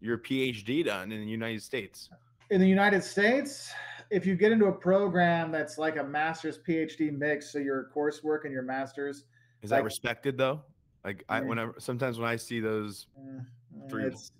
[0.00, 2.08] your PhD done in the United States?
[2.50, 3.72] in the United States?
[4.10, 8.44] If you get into a program that's like a master's PhD mix, so your coursework
[8.44, 9.24] and your master's,
[9.62, 10.62] Is that Like- respected though?
[11.04, 11.46] Like I Yeah.
[11.46, 13.98] whenever sometimes when I see those, you.
[13.98, 14.32] it's,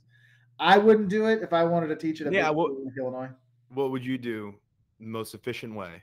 [0.61, 2.87] I wouldn't do it if I wanted to teach at a Yeah, big well- school
[2.87, 3.31] in Illinois.
[3.75, 4.55] what would you do?
[5.01, 6.03] Most efficient way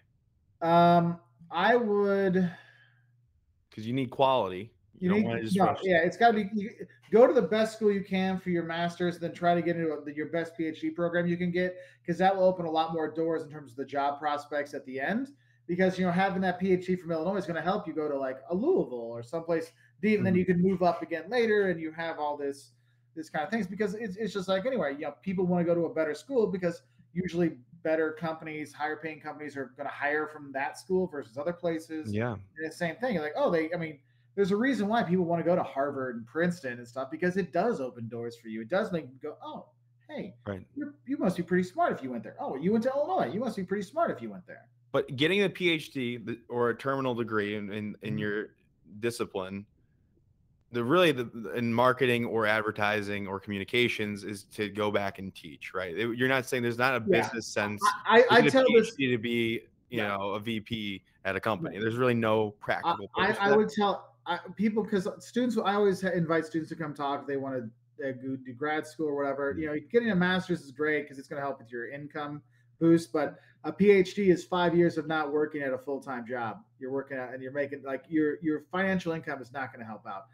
[0.62, 1.20] Um,
[1.50, 2.52] I would.
[3.70, 4.74] because you need quality.
[5.00, 6.50] You, You don't need, want to just no, yeah, it's got to be.
[6.54, 6.72] You,
[7.10, 9.94] go to the best school you can for your master's, then try to get into
[9.94, 13.10] a, your best PhD program you can get, because that will open a lot more
[13.10, 15.30] doors in terms of the job prospects at the end.
[15.68, 18.18] Because you know having that PhD from Illinois is going to help you go to
[18.18, 21.80] like a Louisville or someplace deep, and then you can move up again later, and
[21.80, 22.72] you have all this
[23.16, 23.68] this kind of things.
[23.68, 26.14] Because it's it's just like anyway, you know, people want to go to a better
[26.16, 26.82] school because
[27.14, 31.54] usually better companies, higher paying companies are going to hire from that school versus other
[31.54, 32.14] places.
[32.14, 32.34] Yeah.
[32.34, 33.14] And it's the same thing.
[33.14, 34.00] You're like, oh, they, I mean,
[34.36, 37.38] there's a reason why people want to go to Harvard and Princeton and stuff because
[37.38, 38.62] it does open doors for you.
[38.62, 39.68] It does make you go, oh,
[40.10, 40.68] hey, Right.
[40.76, 42.36] you're, you must be pretty smart if you went there.
[42.38, 43.32] Oh, you went to Illinois.
[43.34, 44.66] You must be pretty smart if you went there.
[44.92, 48.20] But getting a PhD or a terminal degree in in, in Mhm.
[48.20, 48.46] your
[49.00, 49.66] discipline,
[50.72, 55.74] the really the, in marketing or advertising or communications is to go back and teach.
[55.74, 55.98] Right.
[55.98, 57.22] It- You're not saying there's not a Yeah.
[57.22, 57.82] business sense.
[58.08, 58.96] I, I, I to get a tell this.
[58.96, 60.10] To be you Yeah.
[60.10, 61.80] know a VP at a company.
[61.80, 63.10] There's really no practical.
[63.18, 65.58] I, I would tell I, people because students.
[65.58, 67.22] I always invite students to come talk.
[67.22, 67.70] If they want to
[68.08, 69.56] uh, do grad school or whatever.
[69.58, 72.42] You know, getting a master's is great because it's going to help with your income
[72.80, 73.12] boost.
[73.12, 76.60] But a PhD is five years of not working at a full time job.
[76.80, 79.86] You're working at and you're making like your your financial income is not going to
[79.86, 80.28] help out.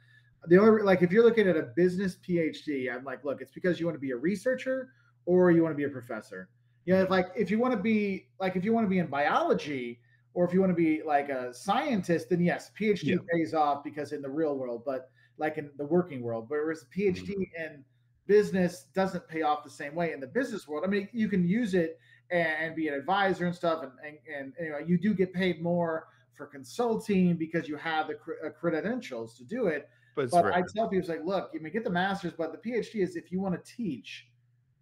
[0.48, 3.80] The only like if you're looking at a business PhD, I'm like, look, it's because
[3.80, 4.90] you want to be a researcher
[5.26, 6.50] or you want to be a professor.
[6.86, 9.00] You know, if like if you want to be like if you want to be
[9.00, 10.00] in biology
[10.34, 13.18] or if you want to be like a scientist, then yes, PhD Yeah.
[13.32, 14.84] pays off because in the real world.
[14.86, 16.46] But like in the working world.
[16.48, 17.62] Whereas a PhD mm-hmm.
[17.62, 17.84] in
[18.28, 20.84] business doesn't pay off the same way in the business world.
[20.86, 22.00] I mean, you can use it
[22.32, 25.62] and, be an advisor and stuff, and and, and you know you do get paid
[25.62, 29.88] more for consulting because you have the uh, credentials to do it.
[30.16, 32.70] But, but I tell people, it's like, look, you may get the master's, but the
[32.70, 34.28] PhD is if you want to teach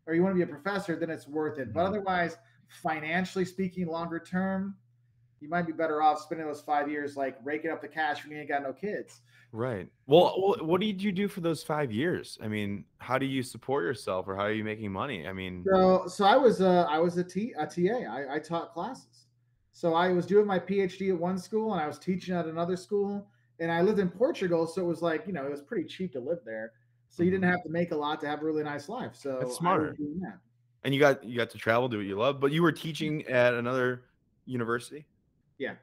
[0.05, 1.73] or you want to be a professor, then it's worth it.
[1.73, 1.87] But mm-hmm.
[1.87, 4.75] otherwise, financially speaking, longer term,
[5.39, 8.31] you might be better off spending those five years like raking up the cash when
[8.33, 9.21] you ain't got no kids.
[9.51, 9.87] Right.
[10.07, 12.39] Well, what did you do for those five years?
[12.41, 15.27] I mean, how do you support yourself, or how are you making money?
[15.27, 18.09] I mean, so so I was a I was a T a TA.
[18.09, 19.27] I, I taught classes.
[19.71, 22.75] So I was doing my PhD at one school, and I was teaching at another
[22.75, 23.27] school.
[23.59, 26.13] And I lived in Portugal, so it was like you know it was pretty cheap
[26.13, 26.71] to live there.
[27.09, 27.51] So you didn't mm-hmm.
[27.51, 29.15] have to make a lot to have a really nice life.
[29.15, 29.95] So that's smart.
[29.97, 30.39] That.
[30.83, 33.25] And you got you got to travel, do what you love, but you were teaching
[33.27, 34.03] at another
[34.45, 35.05] university.
[35.59, 35.75] Yeah.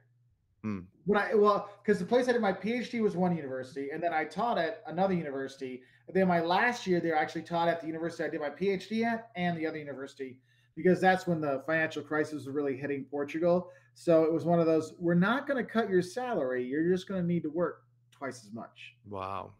[0.62, 0.80] Hmm.
[1.06, 4.12] When I well, because the place I did my PhD was one university, and then
[4.12, 5.82] I taught at another university.
[6.06, 8.50] And then my last year there, I actually taught at the university I did my
[8.50, 10.38] PhD at, and the other university,
[10.76, 13.70] because that's when the financial crisis was really hitting Portugal.
[13.94, 17.08] So it was one of those: we're not going to cut your salary; you're just
[17.08, 18.94] going to need to work twice as much.
[19.08, 19.52] Wow.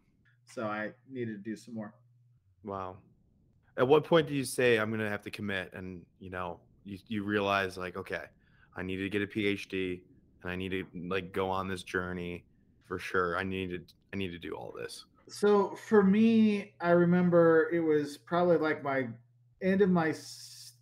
[0.45, 1.93] So I needed to do some more.
[2.63, 2.97] Wow.
[3.77, 6.59] At what point do you say I'm going to have to commit, and you know,
[6.83, 8.23] you you realize like, okay,
[8.75, 10.01] I need to get a PhD
[10.43, 12.45] and I need to like go on this journey
[12.87, 13.37] for sure.
[13.37, 13.79] I need to
[14.13, 15.05] I need to do all this.
[15.27, 19.07] So for me, I remember it was probably like my
[19.61, 20.13] end of my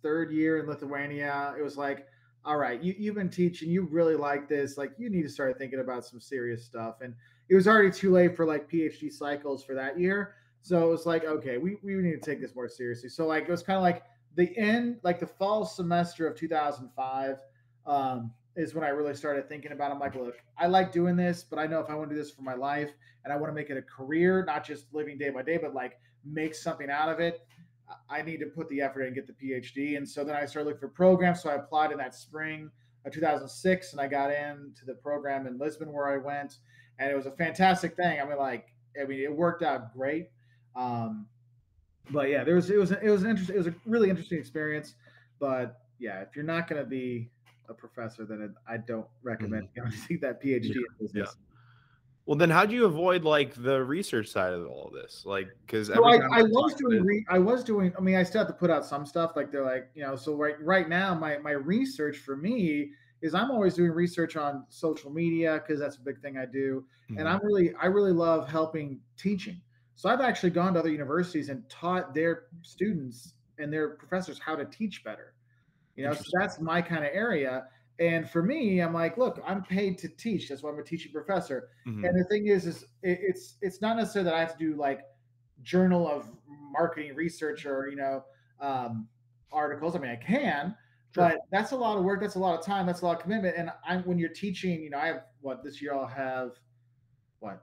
[0.02, 1.54] third year in Lithuania.
[1.58, 2.06] It was like,
[2.44, 4.78] all right, you, you've been teaching, you really like this.
[4.78, 6.96] Like you need to start thinking about some serious stuff.
[7.02, 7.14] And
[7.48, 10.34] it was already too late for like PhD cycles for that year.
[10.62, 13.08] So it was like, okay, we, we need to take this more seriously.
[13.08, 14.02] So like it was kind of like
[14.36, 17.36] the end, like the fall semester of 2005.
[17.86, 19.90] Um, is when I really started thinking about.
[19.90, 19.94] It.
[19.94, 22.20] I'm like, look, I like doing this, but I know if I want to do
[22.20, 22.90] this for my life
[23.24, 25.74] and I want to make it a career, not just living day by day, but
[25.74, 27.46] like make something out of it,
[28.08, 29.96] I need to put the effort in and get the PhD.
[29.96, 31.42] And so then I started looking for programs.
[31.42, 32.70] So I applied in that spring
[33.04, 36.58] of 2006, and I got into the program in Lisbon where I went,
[36.98, 38.20] and it was a fantastic thing.
[38.20, 38.66] I mean, like,
[39.00, 40.28] I mean, it worked out great.
[40.76, 41.26] Um,
[42.10, 44.38] but yeah, there was it was it was an interesting it was a really interesting
[44.38, 44.94] experience.
[45.38, 47.30] But yeah, if you're not going to be
[47.68, 49.90] a professor, then I don't recommend mm-hmm.
[49.90, 50.74] getting that PhD yeah.
[50.74, 51.36] in business.
[51.36, 51.49] Yeah.
[52.30, 55.24] Well, then how do you avoid like the research side of all this?
[55.26, 57.92] Like, because so I, I was doing, re- I was doing.
[57.98, 59.32] I mean, I still have to put out some stuff.
[59.34, 62.90] Like they're like, you know, so right right now, my my research for me
[63.20, 66.84] is I'm always doing research on social media because that's a big thing I do,
[67.10, 67.18] mm-hmm.
[67.18, 69.60] and I'm really I really love helping teaching.
[69.96, 74.54] So I've actually gone to other universities and taught their students and their professors how
[74.54, 75.34] to teach better.
[75.96, 77.64] You know, so that's my kind of area.
[78.00, 80.48] And for me, I'm like, look, I'm paid to teach.
[80.48, 81.68] That's why I'm a teaching professor.
[81.86, 82.06] Mm-hmm.
[82.06, 84.74] And the thing is, is it, it's it's not necessarily that I have to do
[84.74, 85.02] like
[85.62, 86.26] journal of
[86.72, 88.24] marketing research or you know
[88.60, 89.06] um,
[89.52, 89.94] articles.
[89.94, 90.74] I mean, I can,
[91.14, 91.28] sure.
[91.28, 92.22] but that's a lot of work.
[92.22, 92.86] That's a lot of time.
[92.86, 93.56] That's a lot of commitment.
[93.58, 96.52] And I'm when you're teaching, you know, I have what this year I'll have
[97.40, 97.62] what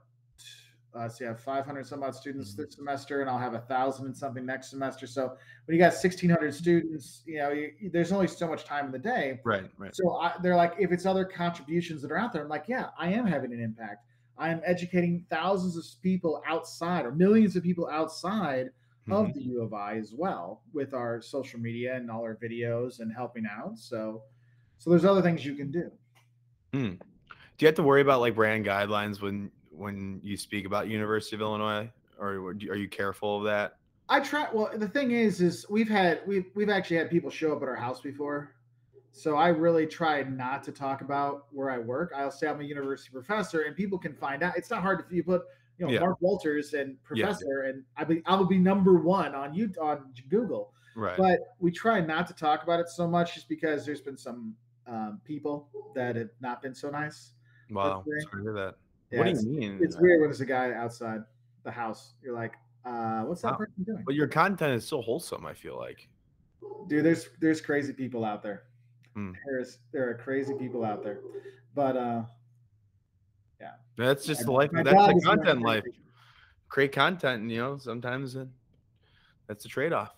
[0.94, 2.62] uh, so you have 500 some odd students mm-hmm.
[2.62, 5.06] this semester, and I'll have a thousand and something next semester.
[5.06, 8.92] So when you got 1,600 students, you know, you, there's only so much time in
[8.92, 9.40] the day.
[9.44, 9.94] Right, right.
[9.94, 12.86] So I, they're like, if it's other contributions that are out there, I'm like, yeah,
[12.98, 14.04] I am having an impact.
[14.38, 19.12] I am educating thousands of people outside, or millions of people outside mm-hmm.
[19.12, 23.00] of the U of I as well, with our social media and all our videos
[23.00, 23.78] and helping out.
[23.78, 24.22] So,
[24.78, 25.90] so there's other things you can do.
[26.72, 26.98] Mm.
[26.98, 31.36] Do you have to worry about like brand guidelines when when you speak about University
[31.36, 33.76] of Illinois, or are you careful of that?
[34.08, 34.48] I try.
[34.52, 37.68] Well, the thing is, is we've had we've we've actually had people show up at
[37.68, 38.54] our house before,
[39.12, 42.12] so I really try not to talk about where I work.
[42.16, 44.56] I'll say I'm a university professor, and people can find out.
[44.56, 45.42] It's not hard if you put
[45.78, 46.00] you know yeah.
[46.00, 47.70] Mark Wolters and professor, yeah.
[47.70, 50.72] and I be I will be number one on you on Google.
[50.96, 51.16] Right.
[51.16, 54.54] But we try not to talk about it so much, just because there's been some
[54.86, 57.32] um, people that have not been so nice.
[57.70, 58.76] Wow, sorry to hear that.
[59.10, 59.78] Yeah, what do you mean?
[59.80, 61.22] It's weird when there's a guy outside
[61.64, 62.12] the house.
[62.22, 62.52] You're like,
[62.84, 63.58] uh, what's that wow.
[63.58, 64.02] person doing?
[64.04, 65.46] But your content is so wholesome.
[65.46, 66.08] I feel like,
[66.88, 68.64] dude, there's there's crazy people out there.
[69.14, 69.32] Hmm.
[69.46, 71.20] There's there are crazy people out there,
[71.74, 72.22] but uh,
[73.60, 74.70] yeah, that's just the life.
[74.72, 75.84] That's the content life.
[76.68, 78.48] Create content, and you know, sometimes it,
[79.46, 80.14] that's the trade off.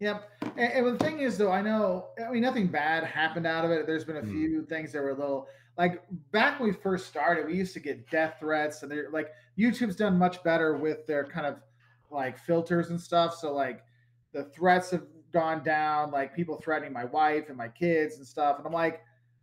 [0.00, 0.30] Yep.
[0.56, 3.72] And, and, the thing is, though, I know, I mean, nothing bad happened out of
[3.72, 3.86] it.
[3.86, 4.30] There's been a mm.
[4.30, 7.80] few things that were a little like back when we first started, we used to
[7.80, 11.60] get death threats, and they're like YouTube's done much better with their kind of
[12.10, 13.36] like filters and stuff.
[13.36, 13.84] So like
[14.32, 18.58] the threats have gone down, like people threatening my wife and my kids and stuff.
[18.58, 19.02] And I'm like,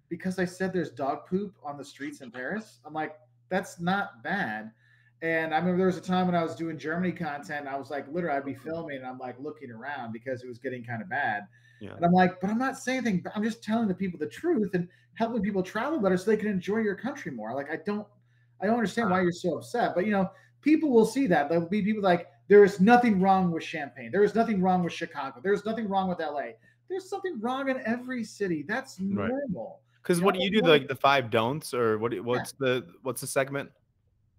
[0.10, 3.15] because I said there's dog poop on the streets in Paris, I'm like,
[3.50, 4.71] that's not bad.
[5.21, 7.78] And I remember there was a time when I was doing Germany content, and I
[7.78, 8.63] was like, literally, I'd be mm-hmm.
[8.63, 11.43] filming and I'm like looking around because it was getting kind of bad.
[11.80, 11.93] Yeah.
[11.95, 13.26] And I'm like, but I'm not saying anything.
[13.36, 16.49] I'm just telling the people the truth and helping people travel better so they can
[16.49, 17.54] enjoy your country more.
[17.54, 18.08] Like, I don't,
[18.62, 19.95] I don't understand why you're so upset.
[19.95, 20.30] But you know,
[20.62, 21.49] people will see that.
[21.49, 24.12] There'll be people like, there is nothing wrong with Champaign.
[24.12, 25.39] There is nothing wrong with Chicago.
[25.41, 26.51] There's nothing wrong with LA.
[26.89, 28.63] There's something wrong in every city.
[28.67, 29.30] That's Right.
[29.30, 29.82] normal.
[30.01, 30.62] Because You what do you do?
[30.62, 32.13] Like the five don'ts, or what?
[32.23, 33.71] What's the what's the segment?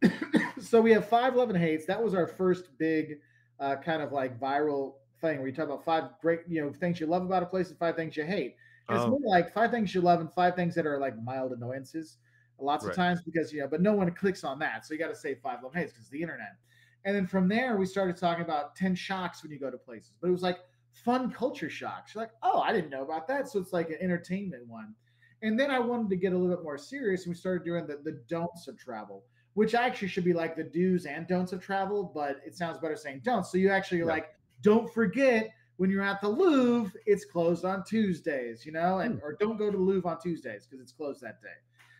[0.61, 1.87] so we have five love and hates.
[1.87, 3.19] That was our first big
[3.59, 7.01] uh, kind of like viral thing where you talk about five great, you know, things
[7.01, 8.55] you love about a place and five things you hate.
[8.89, 9.11] It's Oh.
[9.11, 12.19] more like five things you love and five things that are like mild annoyances.
[12.59, 12.97] Lots of Right.
[12.97, 14.87] times because you know, but no one clicks on that.
[14.87, 16.57] So you got to say five love hates because the internet.
[17.05, 20.15] And then from there, we started talking about 10 shocks when you go to places.
[20.21, 20.59] But it was like
[20.93, 22.15] fun culture shocks.
[22.15, 23.49] You're like, oh, I didn't know about that.
[23.49, 24.95] So it's like an entertainment one.
[25.43, 27.87] And then I wanted to get a little bit more serious, and we started doing
[27.87, 31.61] the, the don'ts of travel, which actually should be like the do's and don'ts of
[31.61, 33.53] travel, but it sounds better saying don'ts.
[33.53, 34.31] So you actually like,
[34.63, 39.37] don't forget when you're at the Louvre, it's closed on Tuesdays, you know, and or
[39.39, 41.49] don't go to the Louvre on Tuesdays because it's closed that day.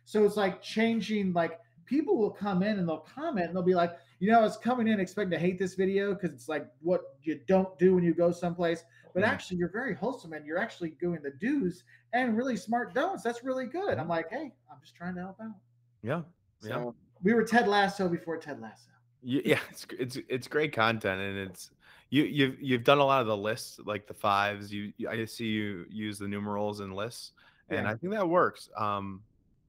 [0.05, 3.75] So it's like changing, like people will come in and they'll comment and they'll be
[3.75, 6.67] like, you know, I was coming in expecting to hate this video because it's like
[6.81, 8.83] what you don't do when you go someplace.
[9.15, 9.29] But Mhm.
[9.29, 13.23] actually, you're very wholesome and you're actually doing the do's and really smart don'ts.
[13.23, 13.99] That's really good.
[13.99, 15.57] I'm like, hey, I'm just trying to help out.
[16.03, 16.23] Yeah.
[16.63, 16.91] Yeah.
[17.23, 18.91] We were Ted Lasso before Ted Lasso.
[19.23, 21.71] Yeah, it's it's it's great content, and it's
[22.11, 24.73] you you've you've done a lot of the lists, like the fives.
[24.73, 27.33] You I see you use the numerals and lists,
[27.69, 27.91] and Yeah.
[27.93, 28.69] I think that works.
[28.77, 29.23] Um,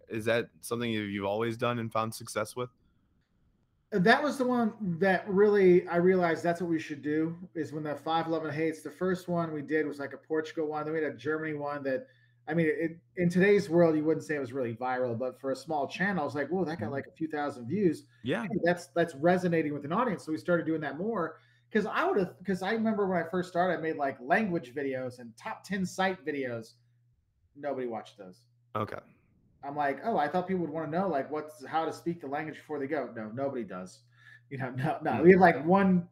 [0.09, 2.69] is that something you- you've always done and found success with?
[3.91, 7.83] that was the one that really I realized that's what we should do is when
[7.83, 11.01] the 511 hates the first one we did was like a Portugal one then we
[11.01, 12.07] had a Germany one that
[12.49, 15.51] I mean it, in today's world you wouldn't say it was really viral but for
[15.51, 16.91] a small channel it's like whoa that got Mhm.
[16.91, 18.43] like a few thousand views Yeah.
[18.43, 21.37] Hey, that's that's resonating with an audience so we started doing that more
[21.69, 24.73] because I would have because I remember when I first started I made like language
[24.75, 26.73] videos and top 10 site videos
[27.55, 28.99] nobody watched those Okay.
[29.63, 32.21] I'm like, oh, I thought people would want to know like what's how to speak
[32.21, 33.09] the language before they go.
[33.15, 34.01] No, nobody does.
[34.49, 35.11] You know, no, no.
[35.11, 35.23] Mm.
[35.23, 36.07] We have like one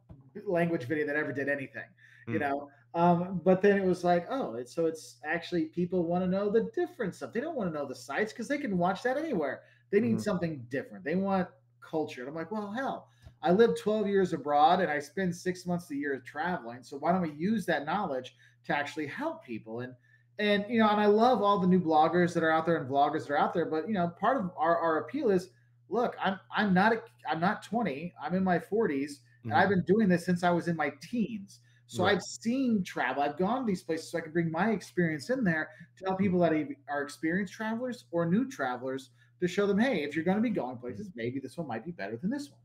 [0.46, 1.86] language video that ever did anything.
[2.32, 2.42] You Mm.
[2.42, 6.30] know, um, but then it was like, oh, it's so it's actually people want to
[6.30, 7.34] know the different stuff.
[7.34, 9.62] They don't want to know the sites because they can watch that anywhere.
[9.92, 10.22] They need Mhm.
[10.22, 11.06] something different.
[11.06, 11.48] They want
[11.82, 12.22] culture.
[12.22, 13.10] And I'm like, well, hell,
[13.46, 16.84] I lived 12 years abroad and I spend six months a year traveling.
[16.84, 19.82] So why don't we use that knowledge to actually help people?
[19.82, 19.96] And
[20.38, 22.90] and you know, and I love all the new bloggers that are out there and
[22.90, 23.66] vloggers that are out there.
[23.66, 25.52] But you know, part of our, our appeal is,
[25.90, 28.14] look, I'm I'm not a, I'm not 20.
[28.22, 29.62] I'm in my 40s, and Mhm.
[29.62, 31.62] I've been doing this since I was in my teens.
[31.88, 32.06] So Right.
[32.06, 33.22] I've seen travel.
[33.24, 36.20] I've gone to these places, so I can bring my experience in there to help
[36.20, 36.52] people that
[36.90, 40.50] are experienced travelers or new travelers to show them, hey, if you're going to be
[40.50, 42.60] going places, maybe this one might be better than this one.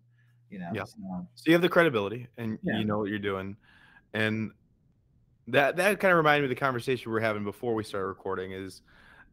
[0.50, 0.84] You know, Yeah.
[0.84, 2.78] so, So you have the credibility, and Yeah.
[2.78, 3.56] you know what you're doing,
[4.12, 4.52] and
[5.46, 8.06] that that kind of reminded me of the conversation we were having before we started
[8.06, 8.52] recording.
[8.52, 8.82] Is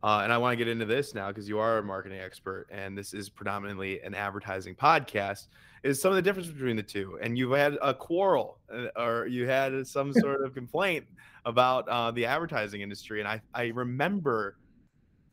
[0.03, 2.67] uh, and I want to get into this now because you are a marketing expert,
[2.71, 5.47] and this is predominantly an advertising podcast.
[5.83, 7.17] Is some of the difference between the two?
[7.21, 11.05] And you've had a quarrel, uh, or you had some sort of complaint
[11.45, 14.57] about uh, the advertising industry, and I I remember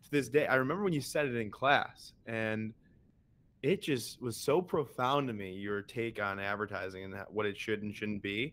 [0.04, 0.46] to this day.
[0.46, 2.72] I remember when you said it in class, and
[3.64, 7.82] it just was so profound to me your take on advertising and what it should
[7.82, 8.52] and shouldn't be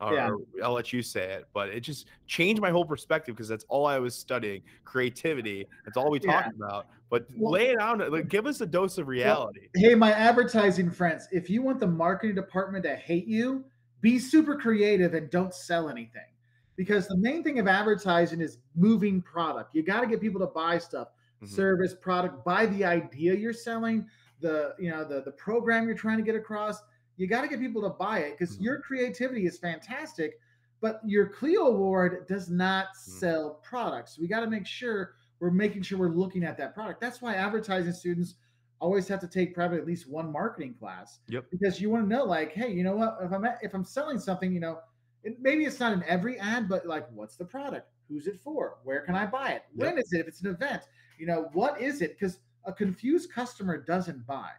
[0.00, 0.30] or, Yeah.
[0.62, 3.86] i'll let you say it but it just changed my whole perspective because that's all
[3.86, 6.42] i was studying creativity that's all we Yeah.
[6.42, 9.94] talked about but Well- lay it out like, give us a dose of reality hey,
[9.94, 13.64] my advertising friends, if you want the marketing department to hate you,
[14.00, 16.22] be super creative and don't sell anything.
[16.76, 19.74] Because the main thing of advertising is moving product.
[19.74, 21.08] You got to get people to buy stuff,
[21.42, 21.48] Mhm.
[21.48, 24.06] service, product, buy the idea you're selling,
[24.40, 26.80] the you know the the program you're trying to get across.
[27.16, 28.62] You got to get people to buy it because Mhm.
[28.62, 30.38] your creativity is fantastic,
[30.80, 32.96] but your Clio award does not Mm.
[32.96, 34.18] sell products.
[34.18, 37.00] We got to make sure we're making sure we're looking at that product.
[37.00, 38.36] That's why advertising students
[38.78, 41.20] always have to take probably at least one marketing class.
[41.28, 41.46] Yep.
[41.50, 43.18] Because you want to know, like, hey, you know what?
[43.22, 44.80] If I'm at, if I'm selling something, you know,
[45.22, 47.90] it, maybe it's not in every ad, but like, what's the product?
[48.08, 48.78] Who's it for?
[48.84, 49.62] Where can I buy it?
[49.74, 50.20] When is it?
[50.20, 50.82] If it's an event,
[51.18, 52.18] you know, what is it?
[52.18, 54.50] Because a confused customer doesn't buy.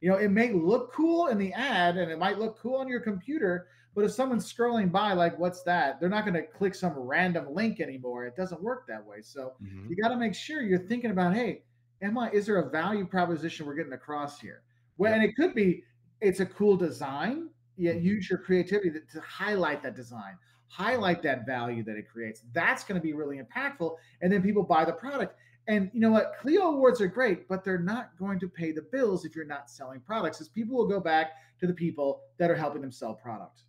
[0.00, 2.88] You know, it may look cool in the ad and it might look cool on
[2.88, 6.00] your computer, but if someone's scrolling by, like, what's that?
[6.00, 8.26] They're not going to click some random link anymore.
[8.26, 9.22] It doesn't work that way.
[9.22, 9.88] So Mhm.
[9.88, 11.62] you got to make sure you're thinking about, hey,
[12.02, 12.30] am I?
[12.32, 14.62] Is there a value proposition we're getting across here?
[14.98, 15.16] Well, Yeah.
[15.16, 15.84] and it could be
[16.20, 17.50] it's a cool design.
[17.76, 18.02] Yet Mhm.
[18.02, 20.38] use your creativity to, to highlight that design,
[20.68, 22.42] highlight that value that it creates.
[22.52, 25.34] That's going to be really impactful, and then people buy the product.
[25.66, 26.34] And you know what?
[26.40, 29.70] Clio awards are great, but they're not going to pay the bills if you're not
[29.70, 33.14] selling products, because people will go back to the people that are helping them sell
[33.14, 33.60] product.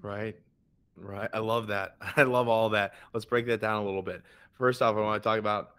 [0.00, 0.36] Right.
[0.96, 1.28] Right.
[1.32, 1.96] I love that.
[2.16, 2.94] I love all that.
[3.12, 4.22] Let's break that down a little bit.
[4.52, 5.70] First off, I want to talk about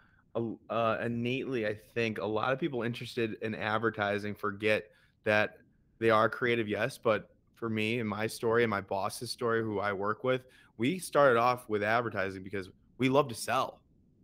[0.70, 4.86] uh, innately, I think a lot of people interested in advertising forget
[5.24, 5.58] that
[6.00, 6.98] they are creative, yes.
[6.98, 10.44] But for me and my story and my boss's story, who I work with,
[10.78, 13.82] we started off with advertising because we love to sell.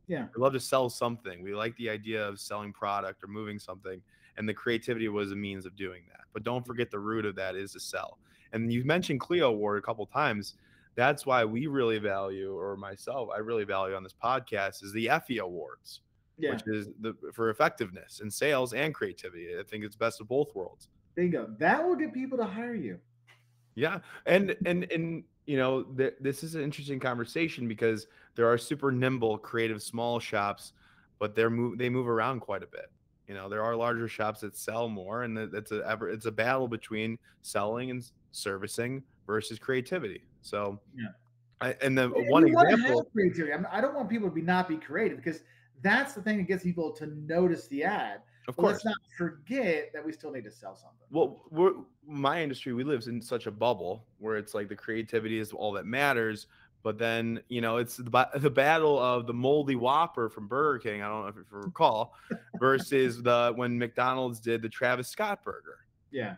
[0.07, 0.27] Yeah.
[0.35, 1.41] We love to sell something.
[1.41, 4.01] We like the idea of selling product or moving something.
[4.37, 6.21] And the creativity was a means of doing that.
[6.33, 8.17] But don't forget the root of that is to sell.
[8.51, 10.55] And you've mentioned Clio Award a couple times.
[10.95, 15.09] That's why we really value, or myself, I really value on this podcast, is the
[15.09, 16.01] Effie Awards,
[16.37, 16.51] Yeah.
[16.51, 19.57] which is the for effectiveness and sales and creativity.
[19.57, 20.89] I think it's best of both worlds.
[21.15, 21.47] Bingo.
[21.59, 22.99] That will get people to hire you.
[23.75, 28.57] Yeah, and and and you know, th- this is an interesting conversation because there are
[28.57, 30.73] super nimble, creative small shops,
[31.19, 32.91] but they're move they move around quite a bit.
[33.27, 36.25] You know, there are larger shops that sell more, and it- it's a ever it's
[36.25, 40.25] a battle between selling and servicing versus creativity.
[40.41, 41.07] So, Yeah.
[41.61, 43.53] I, and the And one example, creativity.
[43.53, 45.43] I, mean, I don't want people to be not be creative because
[45.81, 48.21] that's the thing that gets people to notice the ad.
[48.47, 51.07] Of course, let's not forget that we still need to sell something.
[51.11, 51.73] well we're,
[52.05, 55.71] my industry we live in such a bubble where it's like the creativity is all
[55.71, 56.47] that matters
[56.83, 61.01] but then you know it's the, the battle of the moldy whopper from burger king
[61.01, 62.13] i don't know if you recall
[62.59, 65.77] versus the when mcdonald's did the travis scott burger
[66.11, 66.35] Yeah.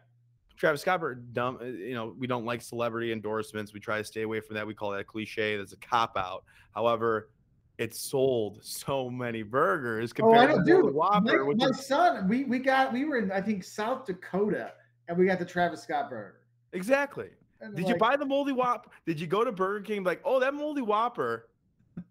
[0.58, 4.04] travis scott burger dumb uh, you know we don't like celebrity endorsements we try to
[4.04, 6.44] stay away from that we call that a cliche that's a cop out
[6.76, 7.30] however
[7.78, 11.86] it sold so many burgers Oh, compared I to the Moldy whopper My, my is
[11.86, 14.74] son, we we got we were in I think South Dakota
[15.08, 16.42] and we got the Travis Scott burger.
[16.74, 17.30] exactly
[17.62, 18.90] And Did you buy the moldy whopper?
[19.06, 21.48] Did you go to Burger King like, oh, that moldy whopper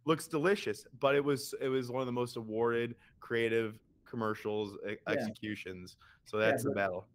[0.04, 0.86] looks delicious?
[1.00, 5.12] But it was it was one of the most awarded creative commercials e- Yeah.
[5.14, 5.96] executions.
[6.24, 7.06] So that's the but- battle.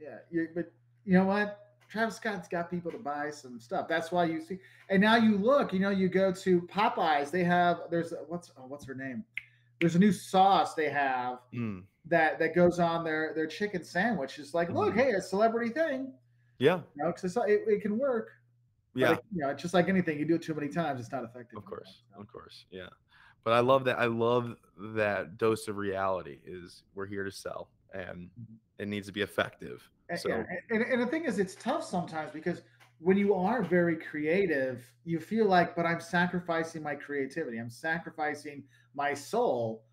[0.00, 0.70] Yeah, you, but
[1.04, 1.67] you know what?
[1.88, 3.88] Travis Scott's got people to buy some stuff.
[3.88, 4.58] That's why you see.
[4.90, 5.72] And now you look.
[5.72, 7.30] You know, you go to Popeyes.
[7.30, 9.24] They have there's a- what's oh, what's her name?
[9.80, 14.38] There's a new sauce they have Mm, that that goes on their their chicken sandwich.
[14.38, 14.96] It's like, look, Mhm.
[14.98, 16.12] hey, a celebrity thing.
[16.58, 18.32] Yeah, You know, because it, it can work.
[18.94, 20.18] yeah, it- you know, it's just like anything.
[20.18, 21.56] You do it too many times, it's not effective.
[21.58, 22.88] of course, of course, yeah.
[23.44, 23.98] But I love that.
[23.98, 28.28] I love that dose of reality is we're here to sell, and
[28.78, 29.88] it needs to be effective.
[30.08, 32.62] And- So yeah, and, and the thing is, it's tough sometimes because
[33.00, 38.64] when you are very creative, you feel like, but I'm sacrificing my creativity, I'm sacrificing
[38.94, 39.84] my soul.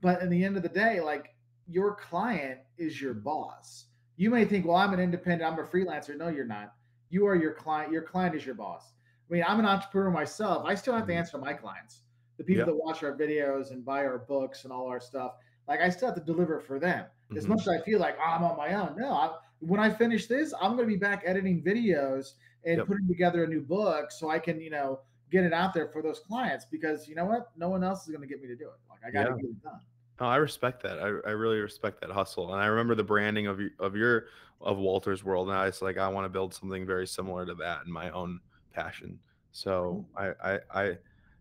[0.00, 1.34] But in the end of the day, like
[1.68, 3.86] your client is your boss.
[4.16, 6.16] You may think, well, I'm an independent, I'm a freelancer.
[6.16, 6.74] No, you're not.
[7.10, 7.92] You are your client.
[7.92, 8.92] Your client is your boss.
[9.28, 10.64] I mean, I'm an entrepreneur myself.
[10.66, 11.16] I still have to Mhm.
[11.16, 12.02] answer to my clients,
[12.36, 12.64] the people Yeah.
[12.66, 15.36] that watch our videos and buy our books and all our stuff.
[15.66, 17.06] Like I still have to deliver for them.
[17.36, 17.50] As Mhm.
[17.50, 19.12] much as I feel like oh, I'm on my own, no.
[19.12, 19.36] I,
[19.66, 22.32] when I finish this, I'm going to be back editing videos
[22.64, 22.86] and Yep.
[22.86, 25.00] putting together a new book so I can, you know,
[25.30, 27.50] get it out there for those clients because you know what?
[27.56, 28.78] No one else is going to get me to do it.
[28.88, 29.36] Like I got to Yeah.
[29.36, 29.80] get it done.
[30.20, 31.00] Oh, I respect that.
[31.00, 32.52] I, I really respect that hustle.
[32.52, 34.26] And I remember the branding of your of your
[34.60, 35.48] of Wolters World.
[35.48, 38.10] And I was like, I want to build something very similar to that in my
[38.10, 38.40] own
[38.72, 39.18] passion.
[39.50, 40.98] So I I, I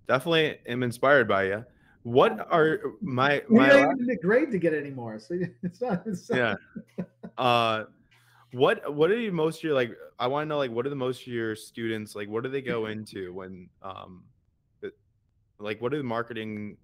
[0.08, 1.66] definitely am inspired by you.
[2.02, 6.04] What are my my don't even need a grade to get anymore, so it's not.
[6.08, 6.56] It's not yeah.
[7.38, 7.86] Uh
[8.54, 10.90] what what are you most of your like I want to know like what are
[10.90, 14.26] the most of your students like what do they go into when um
[14.82, 14.98] it-
[15.60, 16.78] like what are the marketing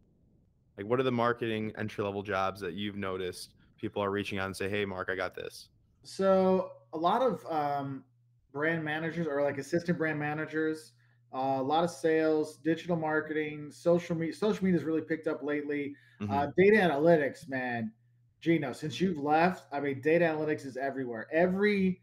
[0.77, 4.47] like what are the marketing entry level jobs that you've noticed people are reaching out
[4.47, 5.69] and say hey mark i got this
[6.03, 8.05] So a lot of um,
[8.51, 10.93] brand managers or like assistant brand managers,
[11.33, 14.33] uh, a lot of sales, digital marketing, social media.
[14.33, 15.95] Social media has really picked up lately.
[16.21, 16.31] Mhm.
[16.33, 17.93] Uh, data analytics, man.
[18.41, 21.27] Gino, since you've left, I mean, data analytics is everywhere.
[21.31, 22.01] Every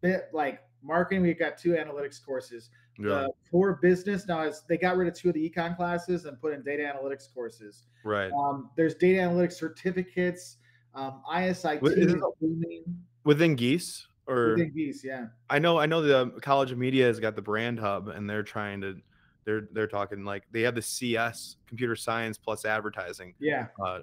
[0.00, 2.70] bit, like marketing, we've got two analytics courses.
[2.98, 6.24] yeah The for business now is they got rid of two of the econ classes
[6.26, 7.84] and put in data analytics courses.
[8.04, 10.56] right Um, there's data analytics certificates.
[10.94, 12.84] Um, ISIT Wait, is is it- booming.
[13.24, 15.26] within Gies or Within Gies, yeah.
[15.50, 18.42] i know i know the college of media has got the brand hub and they're
[18.44, 18.96] trying to
[19.44, 23.66] they're they're talking like they have the cs computer science plus advertising Yeah.
[23.84, 24.00] uh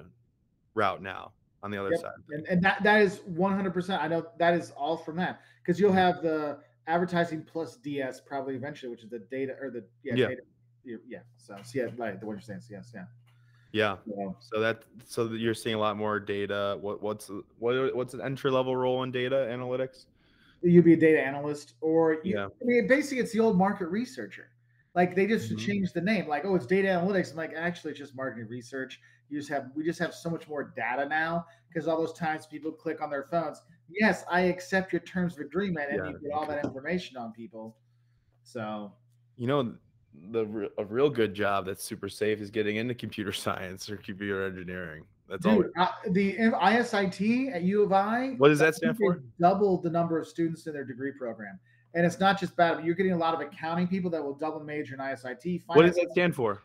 [0.76, 1.32] route now
[1.64, 2.02] on the other Yep.
[2.02, 4.02] side And, and that, that is 100%.
[4.02, 6.00] I know that is all from that because you'll mm-hmm.
[6.00, 10.28] have the advertising plus DS probably eventually, which is the data or the, yeah, Yeah.
[10.30, 10.42] data.
[10.84, 10.98] Yeah.
[11.08, 11.20] yeah.
[11.38, 12.62] So, so yeah, like the what you're saying.
[12.70, 12.92] Yes.
[12.94, 13.06] Yeah.
[13.72, 16.78] yeah So, So that so that you're seeing a lot more data.
[16.82, 20.06] What what's what what's an entry level role in data analytics?
[20.64, 22.46] you'd be a data analyst or you, Yeah.
[22.46, 24.50] I mean, basically it's the old market researcher.
[24.94, 25.60] Like they just Mhm.
[25.60, 26.28] changed the name.
[26.28, 27.32] Like, oh, it's data analytics.
[27.32, 29.00] I'm like, actually, it's just marketing research.
[29.30, 32.46] You just have we just have so much more data now because all those times
[32.46, 33.62] people click on their phones.
[33.90, 37.32] Yes, I accept your terms of agreement, and Yeah, you get all that information on
[37.32, 37.78] people.
[38.44, 38.94] So
[39.38, 39.76] You know,
[40.30, 44.46] the a real good job that's super safe is getting into computer science or computer
[44.46, 45.06] engineering.
[45.30, 45.62] That's all.
[45.62, 48.32] Dude, uh, the ISIT at U of I.
[48.38, 49.24] What does that stand for?
[49.40, 51.58] Doubled the number of students in their degree program,
[51.94, 52.76] and it's not just bad.
[52.76, 55.62] But you're getting a lot of accounting people that will double major in ISIT.
[55.68, 56.62] What does that stand for?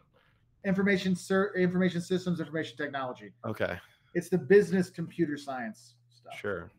[0.64, 3.32] Information ser- information systems, information technology.
[3.46, 3.78] Okay,
[4.14, 6.34] It's the business computer science stuff.
[6.38, 6.70] sure.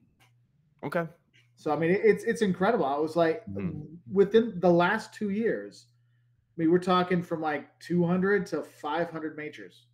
[0.84, 1.08] Okay.
[1.56, 2.86] So I mean, it's it's incredible.
[2.86, 3.98] I was like, Mhm.
[4.12, 9.88] within the last two years, I mean, we're talking from like 200 to 500 majors.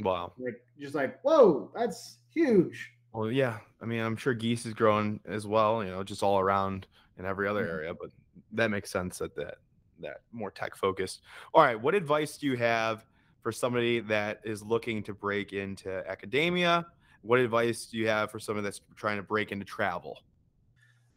[0.00, 0.32] Wow.
[0.38, 2.92] Like, just like, whoa, that's huge.
[3.14, 3.60] Well, yeah.
[3.80, 5.82] I mean, I'm sure Gies is growing as well.
[5.84, 6.86] You know, just all around
[7.18, 7.94] in every other area.
[7.94, 8.10] But
[8.52, 9.58] that makes sense that that
[10.00, 11.22] that more tech focused.
[11.54, 11.80] All right.
[11.80, 13.06] What advice do you have
[13.42, 16.86] for somebody that is looking to break into academia?
[17.22, 20.18] What advice do you have for someone that's trying to break into travel?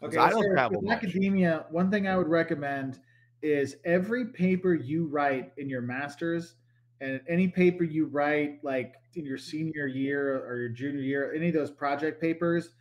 [0.02, 1.04] 'Cause I don't say travel much.
[1.04, 1.66] academia.
[1.72, 3.02] One thing I would recommend
[3.42, 6.56] is every paper you write in your master's
[7.02, 11.50] and any paper you write like in your senior year or your junior year, any
[11.50, 12.72] of those project papers,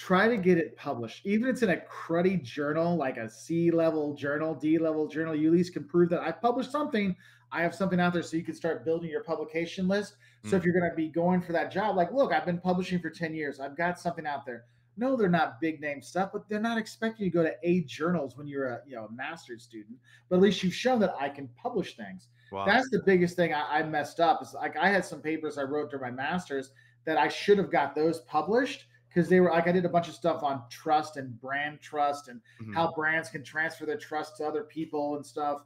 [0.00, 1.26] try to get it published.
[1.26, 5.34] Even if it's in a cruddy journal, like a C level journal, D level journal,
[5.34, 7.14] you at least can prove that I published something.
[7.52, 10.14] I have something out there so you can start building your publication list.
[10.46, 10.64] So if mm.
[10.64, 13.34] you're going to be going for that job, like, look, I've been publishing for 10
[13.34, 13.60] years.
[13.60, 14.64] I've got something out there.
[14.96, 17.82] No, they're not big name stuff, but they're not expecting you to go to A
[17.82, 19.98] journals when you're a you know a master's student.
[20.30, 22.28] But at least you've shown that I can publish things.
[22.52, 22.64] Wow.
[22.64, 24.40] That's the biggest thing I, I messed up.
[24.42, 26.72] Is like I had some papers I wrote during my master's
[27.04, 30.08] that I should have got those published because they were like I did a bunch
[30.08, 32.74] of stuff on trust and brand trust and Mhm.
[32.74, 35.62] how brands can transfer their trust to other people and stuff.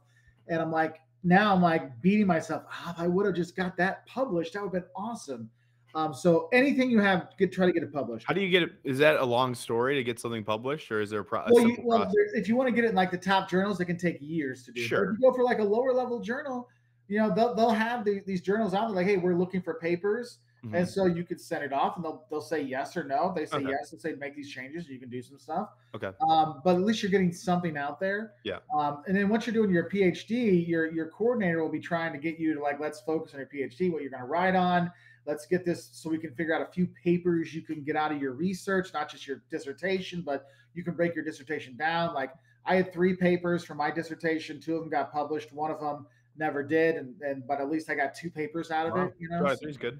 [0.47, 2.63] And I'm like, now I'm like beating myself.
[2.69, 5.49] Ah, if I would have just got that published, that would have been awesome.
[5.93, 8.25] Um, so anything you have, get try to get it published.
[8.27, 8.73] How do you get it?
[8.83, 11.65] Is that a long story to get something published, or is there a, pro- well,
[11.69, 12.33] you, well process?
[12.33, 14.63] if you want to get it in like the top journals, it can take years
[14.65, 14.81] to do.
[14.81, 15.11] But Sure.
[15.13, 16.67] if you go for like a lower level journal,
[17.07, 19.75] you know they'll, they'll have the, these journals out there like, hey, we're looking for
[19.75, 20.73] papers, Mhm.
[20.75, 23.31] and so you could send it off, and they'll they'll say yes or no.
[23.35, 23.69] They say Okay.
[23.69, 25.69] yes and say make these changes, you can do some stuff.
[25.93, 26.11] Okay.
[26.27, 28.33] Um, but at least you're getting something out there.
[28.43, 28.59] Yeah.
[28.73, 32.19] Um, and then once you're doing your PhD, your your coordinator will be trying to
[32.19, 34.91] get you to like, let's focus on your PhD, what you're going to write on.
[35.25, 38.11] Let's get this so we can figure out a few papers you can get out
[38.11, 40.45] of your research, not just your dissertation, but
[40.75, 42.13] you can break your dissertation down.
[42.13, 42.31] Like
[42.65, 44.59] I had three papers for my dissertation.
[44.59, 45.51] Two of them got published.
[45.53, 46.05] One of them
[46.37, 49.05] never did, and, and but at least I got two papers out of Wow.
[49.05, 49.13] it.
[49.17, 49.99] You know, So- three's good.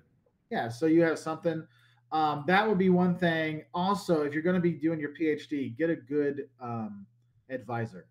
[0.49, 1.65] Yeah, so you have something.
[2.11, 3.63] Um, that would be one thing.
[3.73, 7.05] Also, if you're going to be doing your PhD, get a good um,
[7.49, 8.07] advisor.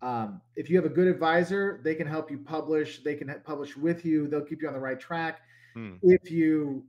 [0.00, 3.02] Um, if you have a good advisor, they can help you publish.
[3.02, 4.28] They can publish with you.
[4.28, 5.40] They'll keep you on the right track.
[5.74, 5.94] Hmm.
[6.02, 6.84] If you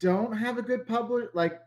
[0.00, 1.60] don't have a good publish, like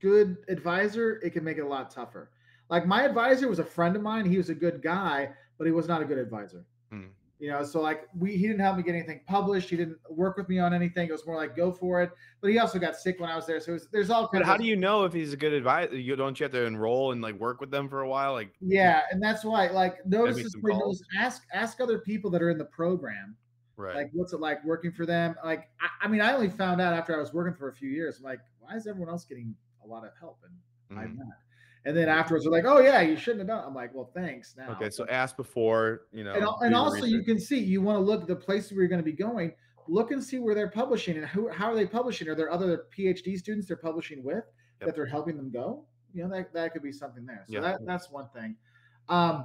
[0.00, 2.30] good advisor, it can make it a lot tougher.
[2.68, 4.26] Like my advisor was a friend of mine.
[4.26, 6.64] He was a good guy, but he was not a good advisor.
[6.90, 7.06] Hmm.
[7.40, 9.68] You know, so like we he didn't help me get anything published.
[9.68, 11.08] He didn't work with me on anything.
[11.08, 12.12] It was more like go for it.
[12.40, 13.60] But he also got sick when I was there.
[13.60, 15.36] So it was, there's all But kinds how of do you know if he's a
[15.36, 15.96] good advisor?
[15.96, 18.32] You don't you have to enroll and like work with them for a while?
[18.32, 20.78] Like yeah, and that's why like notice this some way,
[21.18, 23.36] ask ask other people that are in the program.
[23.76, 23.96] right.
[23.96, 25.34] Like what's it like working for them?
[25.44, 27.88] Like I, I mean, I only found out after I was working for a few
[27.90, 28.18] years.
[28.18, 31.18] I'm like, why is everyone else getting a lot of help and I'm Mhm.
[31.18, 31.36] not?
[31.86, 33.62] And then afterwards, they're like, oh yeah, you shouldn't have done.
[33.62, 33.66] it.
[33.66, 34.54] I'm like, well, thanks.
[34.56, 36.34] Now Okay, so ask before you know.
[36.34, 38.88] and, and also you can see you want to look at the places where you're
[38.88, 39.52] going to be going
[39.86, 42.86] look and see where they're publishing and who how are they publishing are there other
[42.96, 44.36] phd students they're publishing with
[44.80, 44.88] Yep.
[44.88, 47.60] that they're helping them go you know that, that could be something there so Yeah.
[47.60, 48.56] that, that's one thing
[49.10, 49.44] um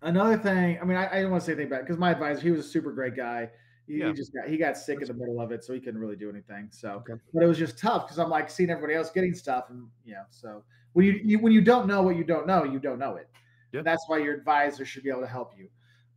[0.00, 2.40] another thing i mean i, I don't want to say anything bad because my advisor
[2.40, 3.50] he was a super great guy
[3.86, 6.00] he, he just got he got sick in the middle of it so he couldn't
[6.00, 7.14] really do anything so Okay.
[7.34, 10.14] but it was just tough because i'm like seeing everybody else getting stuff and you
[10.14, 10.62] know so
[10.92, 13.28] when you, you when you don't know what you don't know you don't know it
[13.72, 13.84] Yep.
[13.84, 15.68] that's why your advisor should be able to help you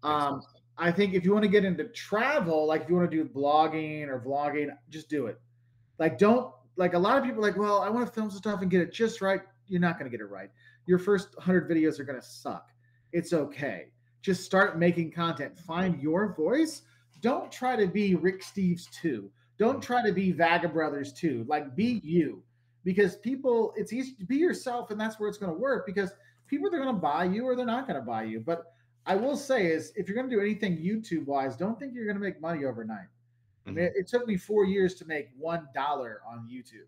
[0.04, 0.46] um, sense.
[0.78, 3.24] I think if you want to get into travel, like if you want to do
[3.24, 5.40] blogging or vlogging, just do it.
[6.00, 8.62] Like, don't like a lot of people like, well, I want to film some stuff
[8.62, 9.40] and get it just right.
[9.68, 10.50] You're not going to get it right.
[10.86, 12.68] Your first 100 videos are going to suck.
[13.14, 13.86] It's okay.
[14.22, 15.58] Just start making content.
[15.58, 16.82] Find your voice.
[17.26, 19.32] Don't try to be Rick Steves too.
[19.58, 21.44] Don't try to be Vagabrothers too.
[21.48, 22.44] Like, be you
[22.84, 26.12] because people, it's easy to be yourself, and that's where it's going to work because
[26.46, 28.42] people—they're going to buy you or they're not going to buy you.
[28.42, 28.66] But
[29.08, 32.06] I will say is if you're going to do anything YouTube wise, don't think you're
[32.06, 33.08] going to make money overnight.
[33.66, 33.76] Mm-hmm.
[33.76, 36.86] mean, it, it took me four years to make one dollar on YouTube.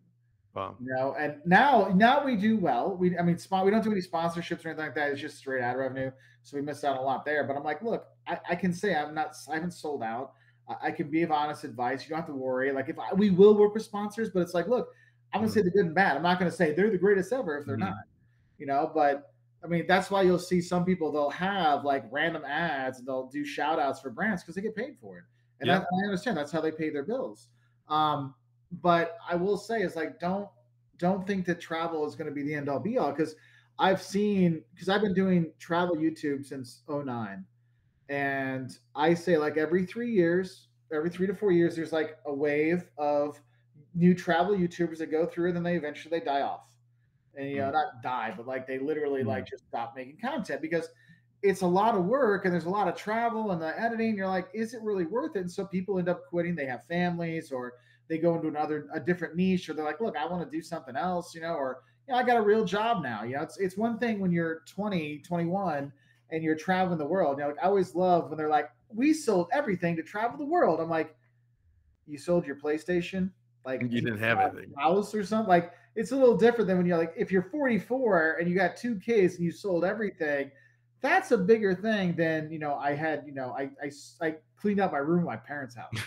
[0.58, 0.76] Wow.
[0.80, 2.98] You know, and now now we do well.
[2.98, 5.12] We I mean, spot we don't do any sponsorships or anything like that.
[5.12, 6.10] It's just straight ad revenue,
[6.42, 7.44] so we missed out a lot there.
[7.44, 10.34] But I'm like, look, I, I can say I'm not I haven't sold out.
[10.68, 12.02] I, I can be of honest advice.
[12.02, 12.72] You don't have to worry.
[12.72, 14.88] Like if I, we will work with sponsors, but it's like, look,
[15.32, 15.54] I'm gonna Mhm.
[15.54, 16.18] say the good and bad.
[16.18, 17.82] I'm not gonna say they're the greatest ever if they're Mhm.
[17.82, 17.94] not.
[18.58, 19.32] You know, but
[19.64, 23.28] I mean, that's why you'll see some people they'll have like random ads and they'll
[23.28, 25.26] do shout outs for brands because they get paid for it.
[25.60, 25.80] And Yeah.
[25.80, 27.50] that, I understand that's how they pay their bills.
[27.90, 28.34] Um,
[28.72, 30.50] but I will say is like don't
[30.98, 33.36] don't think that travel is going to be the end all be all because
[33.80, 37.46] I've seen because I've been doing travel YouTube since 09
[38.10, 42.34] and I say like every three years, every three to four years, there's like a
[42.34, 43.42] wave of
[43.94, 46.76] new travel YouTubers that go through, and then they eventually they die off,
[47.36, 47.72] and you know Mm.
[47.72, 49.28] not die, but like they literally Mm.
[49.28, 50.90] like just stop making content because
[51.44, 54.16] it's a lot of work and there's a lot of travel and the editing.
[54.18, 55.42] You're like, is it really worth it?
[55.42, 56.56] And so people end up quitting.
[56.56, 57.74] They have families or
[58.08, 60.62] they go into another a different niche, or they're like, look, I want to do
[60.62, 63.24] something else, you know, or you know, I got a real job now.
[63.24, 65.92] You know, it's it's one thing when you're 20, 21
[66.32, 67.38] and you're traveling the world.
[67.38, 70.46] You know, like I always love when they're like, "We sold everything to travel the
[70.46, 71.16] world." I'm like,
[72.06, 73.32] "You sold your PlayStation?
[73.66, 74.74] Like You didn't have anything.
[74.78, 78.38] house or something?" Like it's a little different than when you're like, if you're 44
[78.40, 80.52] and you got two kids and you sold everything.
[81.02, 82.76] That's a bigger thing than you know.
[82.76, 83.92] I had you know, I I,
[84.26, 85.92] I cleaned out my room at my parents' house.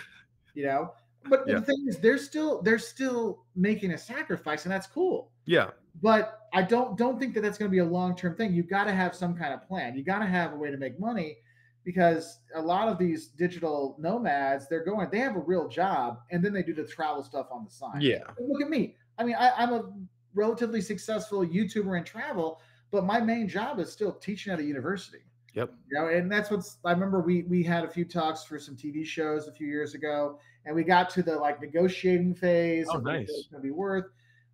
[0.52, 0.94] You know,
[1.28, 1.56] but Yeah.
[1.56, 5.70] the thing is, they're still they're still making a sacrifice, and that's cool Yeah.
[6.02, 8.52] but I don't don't think that that's going to be a long term thing.
[8.52, 9.94] You got to have some kind of plan.
[9.96, 11.38] You got to have a way to make money
[11.84, 16.44] because a lot of these digital nomads, they're going, they have a real job, and
[16.44, 18.02] then they do the travel stuff on the side.
[18.02, 18.24] Yeah.
[18.38, 18.96] Look at me.
[19.18, 19.90] I mean, I, I'm a
[20.34, 22.60] relatively successful YouTuber in travel,
[22.90, 25.24] but my main job is still teaching at a university.
[25.54, 25.72] Yep.
[25.90, 28.76] You know, and that's what's I remember we we had a few talks for some
[28.76, 32.86] TV shows a few years ago, and we got to the like negotiating phase.
[32.90, 33.28] Oh, nice.
[33.28, 34.06] It's gonna be worth.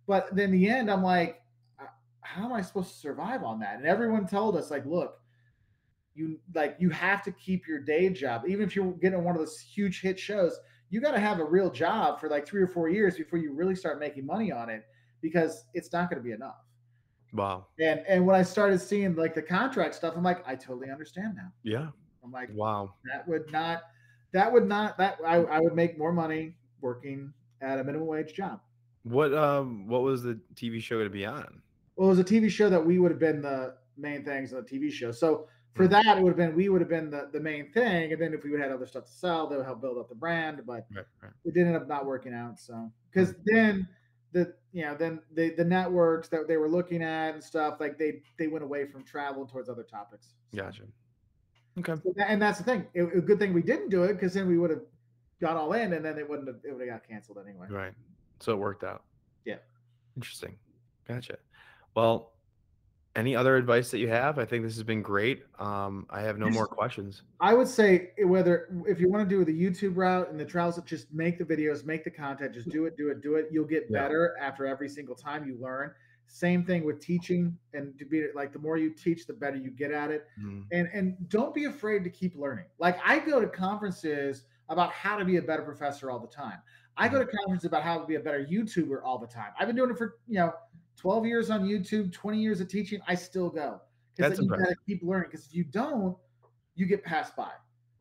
[0.07, 1.41] But then the end, I'm like,
[1.79, 1.85] "Uh,
[2.21, 3.77] how am I supposed to survive on that?
[3.77, 5.21] And everyone told us, like, look,
[6.15, 9.39] you like you have to keep your day job, even if you're getting one of
[9.39, 10.57] those huge hit shows.
[10.89, 13.51] You got to have a real job for like three or four years before you
[13.51, 14.85] really start making money on it,
[15.21, 16.66] because it's not going to be enough.
[17.33, 17.67] Wow.
[17.79, 21.35] And and when I started seeing like the contract stuff, I'm like, I totally understand
[21.35, 21.53] now.
[21.63, 21.91] Yeah.
[22.23, 22.95] I'm like, Wow.
[23.05, 23.83] that would not,
[24.33, 28.33] that would not, that I, I would make more money working at a minimum wage
[28.33, 28.61] job.
[29.03, 31.63] What um what was the TV show going to be on?
[31.95, 34.63] Well, it was a TV show that we would have been the main things on
[34.63, 35.11] the TV show.
[35.11, 35.87] So for Hmm.
[35.87, 38.33] that, it would have been we would have been the, the main thing, and then
[38.33, 40.15] if we would have had other stuff to sell, that would help build up the
[40.15, 40.61] brand.
[40.65, 41.05] But Right.
[41.21, 41.33] Right.
[41.45, 42.59] it did end up not working out.
[42.59, 43.87] So because then
[44.31, 47.97] the you know then the the networks that they were looking at and stuff like
[47.97, 50.27] they they went away from travel towards other topics.
[50.53, 50.83] So- Gotcha.
[51.79, 51.95] Okay.
[52.03, 52.85] So tha- and that's the thing.
[52.93, 54.81] It, a good thing we didn't do it because then we would have
[55.41, 57.67] gone all in, and then it wouldn't have it would have got canceled anyway.
[57.69, 57.93] Right.
[58.39, 59.03] So it worked out.
[59.45, 59.55] Yeah.
[60.15, 60.55] Interesting.
[61.07, 61.37] Gotcha.
[61.95, 62.33] Well,
[63.17, 64.37] any other advice that you have?
[64.37, 65.43] I think this has been great.
[65.59, 67.23] Um, I have no Just- more questions.
[67.41, 70.79] I would say whether if you want to do the YouTube route and the trials,
[70.85, 73.47] just make the videos, make the content, just do it, do it, do it.
[73.51, 74.03] You'll get Yeah.
[74.03, 75.91] better after every single time you learn.
[76.27, 79.71] Same thing with teaching, and to be like the more you teach, the better you
[79.71, 80.27] get at it.
[80.39, 80.65] Mhm.
[80.71, 82.65] And and don't be afraid to keep learning.
[82.77, 86.59] Like I go to conferences about how to be a better professor all the time.
[86.97, 89.53] I go to conferences about how to be a better YouTuber all the time.
[89.57, 90.53] I've been doing it for you know
[90.97, 92.99] 12 years on YouTube, 20 years of teaching.
[93.07, 93.81] I still go
[94.15, 95.29] because you got to keep learning.
[95.31, 96.17] Because if you don't,
[96.75, 97.51] you get passed by.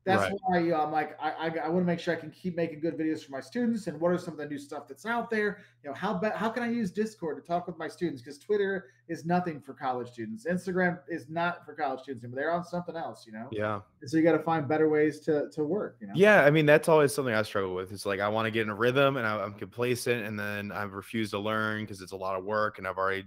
[0.07, 0.33] That's Right.
[0.45, 2.79] why know, I'm like I, I, I want to make sure I can keep making
[2.79, 3.89] good videos for my students.
[3.89, 5.59] And what are some of the new stuff that's out there?
[5.83, 8.23] You know how be, how can I use Discord to talk with my students?
[8.23, 10.47] Because Twitter is nothing for college students.
[10.49, 12.23] Instagram is not for college students.
[12.25, 12.41] anymore.
[12.41, 13.27] They're on something else.
[13.27, 13.49] You know.
[13.51, 13.81] Yeah.
[14.01, 15.97] And so you got to find better ways to to work.
[16.01, 16.13] You know.
[16.15, 16.45] Yeah.
[16.45, 17.91] I mean, that's always something I struggle with.
[17.91, 20.71] It's like I want to get in a rhythm and I, I'm complacent and then
[20.71, 23.25] I refuse to learn because it's a lot of work and I've already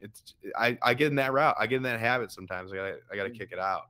[0.00, 1.56] it's I, I get in that route.
[1.58, 2.72] I get in that habit sometimes.
[2.72, 3.38] I gotta I gotta Mm.
[3.38, 3.88] kick it out.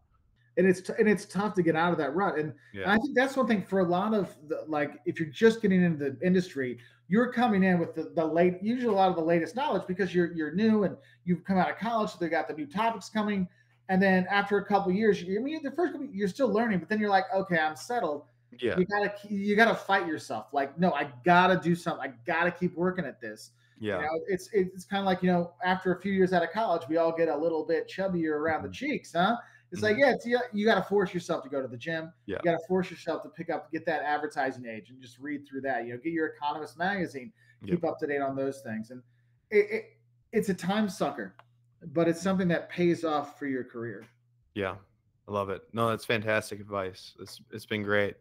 [0.57, 2.38] And it's t- and it's tough to get out of that rut.
[2.38, 5.28] And, and I think that's one thing for a lot of the, like if you're
[5.30, 6.78] just getting into the industry,
[7.09, 10.14] you're coming in with the, the late usually a lot of the latest knowledge because
[10.14, 13.09] you're you're new and you've come out of college, so they got the new topics
[13.09, 13.48] coming.
[13.88, 16.78] And then after a couple years, you, I mean, the first couple, you're still learning,
[16.78, 18.24] but then you're like, okay, I'm settled.
[18.59, 18.76] Yeah.
[18.78, 20.48] You gotta you gotta fight yourself.
[20.53, 22.11] Like, no, I gotta do something.
[22.11, 23.51] I gotta keep working at this.
[23.78, 23.96] Yeah.
[23.96, 26.51] You know, it's it's kind of like you know, after a few years out of
[26.51, 28.74] college, we all get a little bit chubbier around the Mhm.
[28.74, 29.36] cheeks, huh?
[29.73, 32.12] It's like, yeah, it's, you, you got to force yourself to go to the gym.
[32.27, 32.39] Yeah.
[32.43, 35.47] You got to force yourself to pick up, get that advertising age, and just read
[35.47, 35.87] through that.
[35.87, 37.71] You know, get your Economist magazine, Yep.
[37.71, 39.03] keep up to date on those things, and
[39.51, 39.85] it, it
[40.33, 41.35] it's a time sucker,
[41.93, 44.07] but it's something that pays off for your career.
[44.55, 44.77] Yeah,
[45.29, 45.62] I love it.
[45.73, 47.14] No, that's fantastic advice.
[47.21, 48.16] It's it's been great.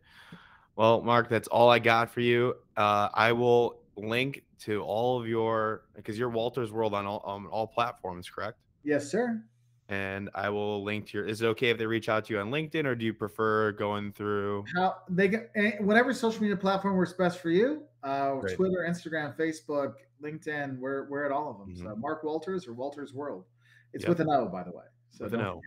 [0.76, 2.56] Well, Mark, that's all I got for you.
[2.78, 7.45] Uh, I will link to all of your because you're Wolters World on all on
[7.47, 8.60] all platforms, correct?
[8.84, 9.41] Yes, sir.
[9.90, 11.28] And I will link to your.
[11.28, 13.72] Is it okay if they reach out to you on LinkedIn, or do you prefer
[13.72, 14.64] going through?
[14.76, 17.84] How they get eh, whatever social media platform works best for you.
[18.04, 18.56] Uh, Great.
[18.56, 20.78] Twitter, Instagram, Facebook, LinkedIn.
[20.78, 21.76] We're we're at all of them.
[21.76, 21.98] So Mhm.
[21.98, 23.46] Mark Wolters or Wolters World.
[23.94, 24.10] It's Yep.
[24.10, 24.84] with an O, by the way.
[25.10, 25.60] So with an O.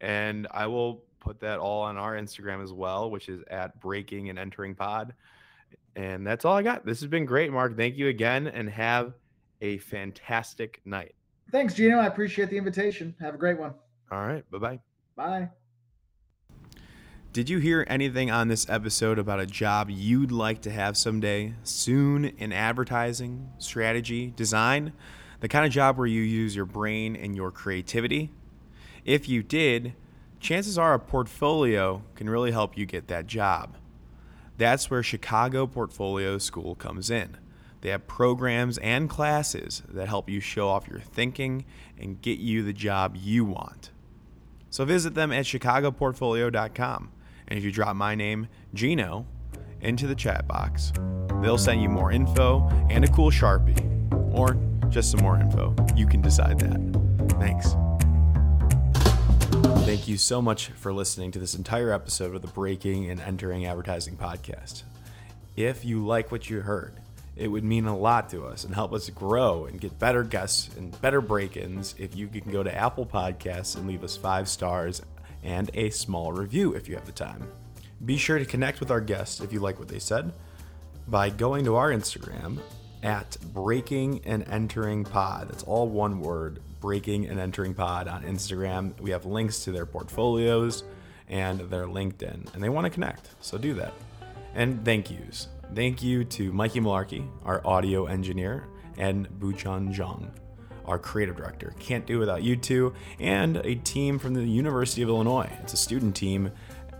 [0.00, 4.28] And I will put that all on our Instagram as well, which is at Breaking
[4.28, 5.14] and Entering Pod.
[5.94, 6.84] And that's all I got.
[6.84, 7.76] This has been great, Mark.
[7.76, 9.14] Thank you again, and have
[9.60, 11.14] a fantastic night.
[11.50, 11.98] Thanks, Gino.
[11.98, 13.14] I appreciate the invitation.
[13.20, 13.74] Have a great one.
[14.10, 14.80] All right, bye bye.
[15.16, 15.48] Bye.
[17.32, 21.54] Did you hear anything on this episode about a job you'd like to have someday,
[21.62, 24.92] soon in advertising, strategy, design?
[25.40, 28.30] The kind of job where you use your brain and your creativity?
[29.04, 29.94] If you did,
[30.40, 33.76] chances are a portfolio can really help you get that job.
[34.56, 37.36] That's where Chicago Portfolio School comes in.
[37.80, 41.64] They have programs and classes that help you show off your thinking
[41.98, 43.90] and get you the job you want.
[44.70, 47.12] So visit them at chicagoportfolio.com.
[47.46, 49.26] And if you drop my name, Gino,
[49.80, 50.92] into the chat box,
[51.40, 53.84] they'll send you more info and a cool Sharpie.
[54.34, 54.56] Or
[54.90, 55.74] just some more info.
[55.96, 57.36] You can decide that.
[57.38, 57.74] Thanks.
[59.84, 63.64] Thank you so much for listening to this entire episode of the Breaking and Entering
[63.64, 64.82] Advertising podcast.
[65.56, 67.00] If you like what you heard,
[67.38, 70.74] it would mean a lot to us and help us grow and get better guests
[70.76, 74.48] and better break ins if you can go to Apple Podcasts and leave us five
[74.48, 75.00] stars
[75.44, 77.46] and a small review if you have the time.
[78.04, 80.32] Be sure to connect with our guests if you like what they said
[81.06, 82.58] by going to our Instagram
[83.02, 85.48] at Breaking and Entering Pod.
[85.48, 89.00] That's all one word, Breaking and Entering Pod on Instagram.
[89.00, 90.82] We have links to their portfolios
[91.28, 93.94] and their LinkedIn, and they want to connect, so do that.
[94.54, 95.48] And thank yous.
[95.74, 98.66] Thank you to Mikey Malarkey, our audio engineer,
[98.96, 100.28] and Buchan Zhang,
[100.86, 101.74] our creative director.
[101.78, 105.48] Can't do without you two, and a team from the University of Illinois.
[105.62, 106.50] It's a student team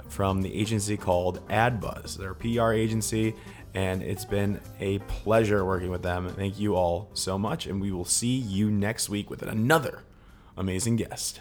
[0.08, 2.18] from the agency called AdBuzz.
[2.18, 3.34] They're a PR agency,
[3.74, 6.28] and it's been a pleasure working with them.
[6.28, 10.02] Thank you all so much, and we will see you next week with another
[10.56, 11.40] amazing guest.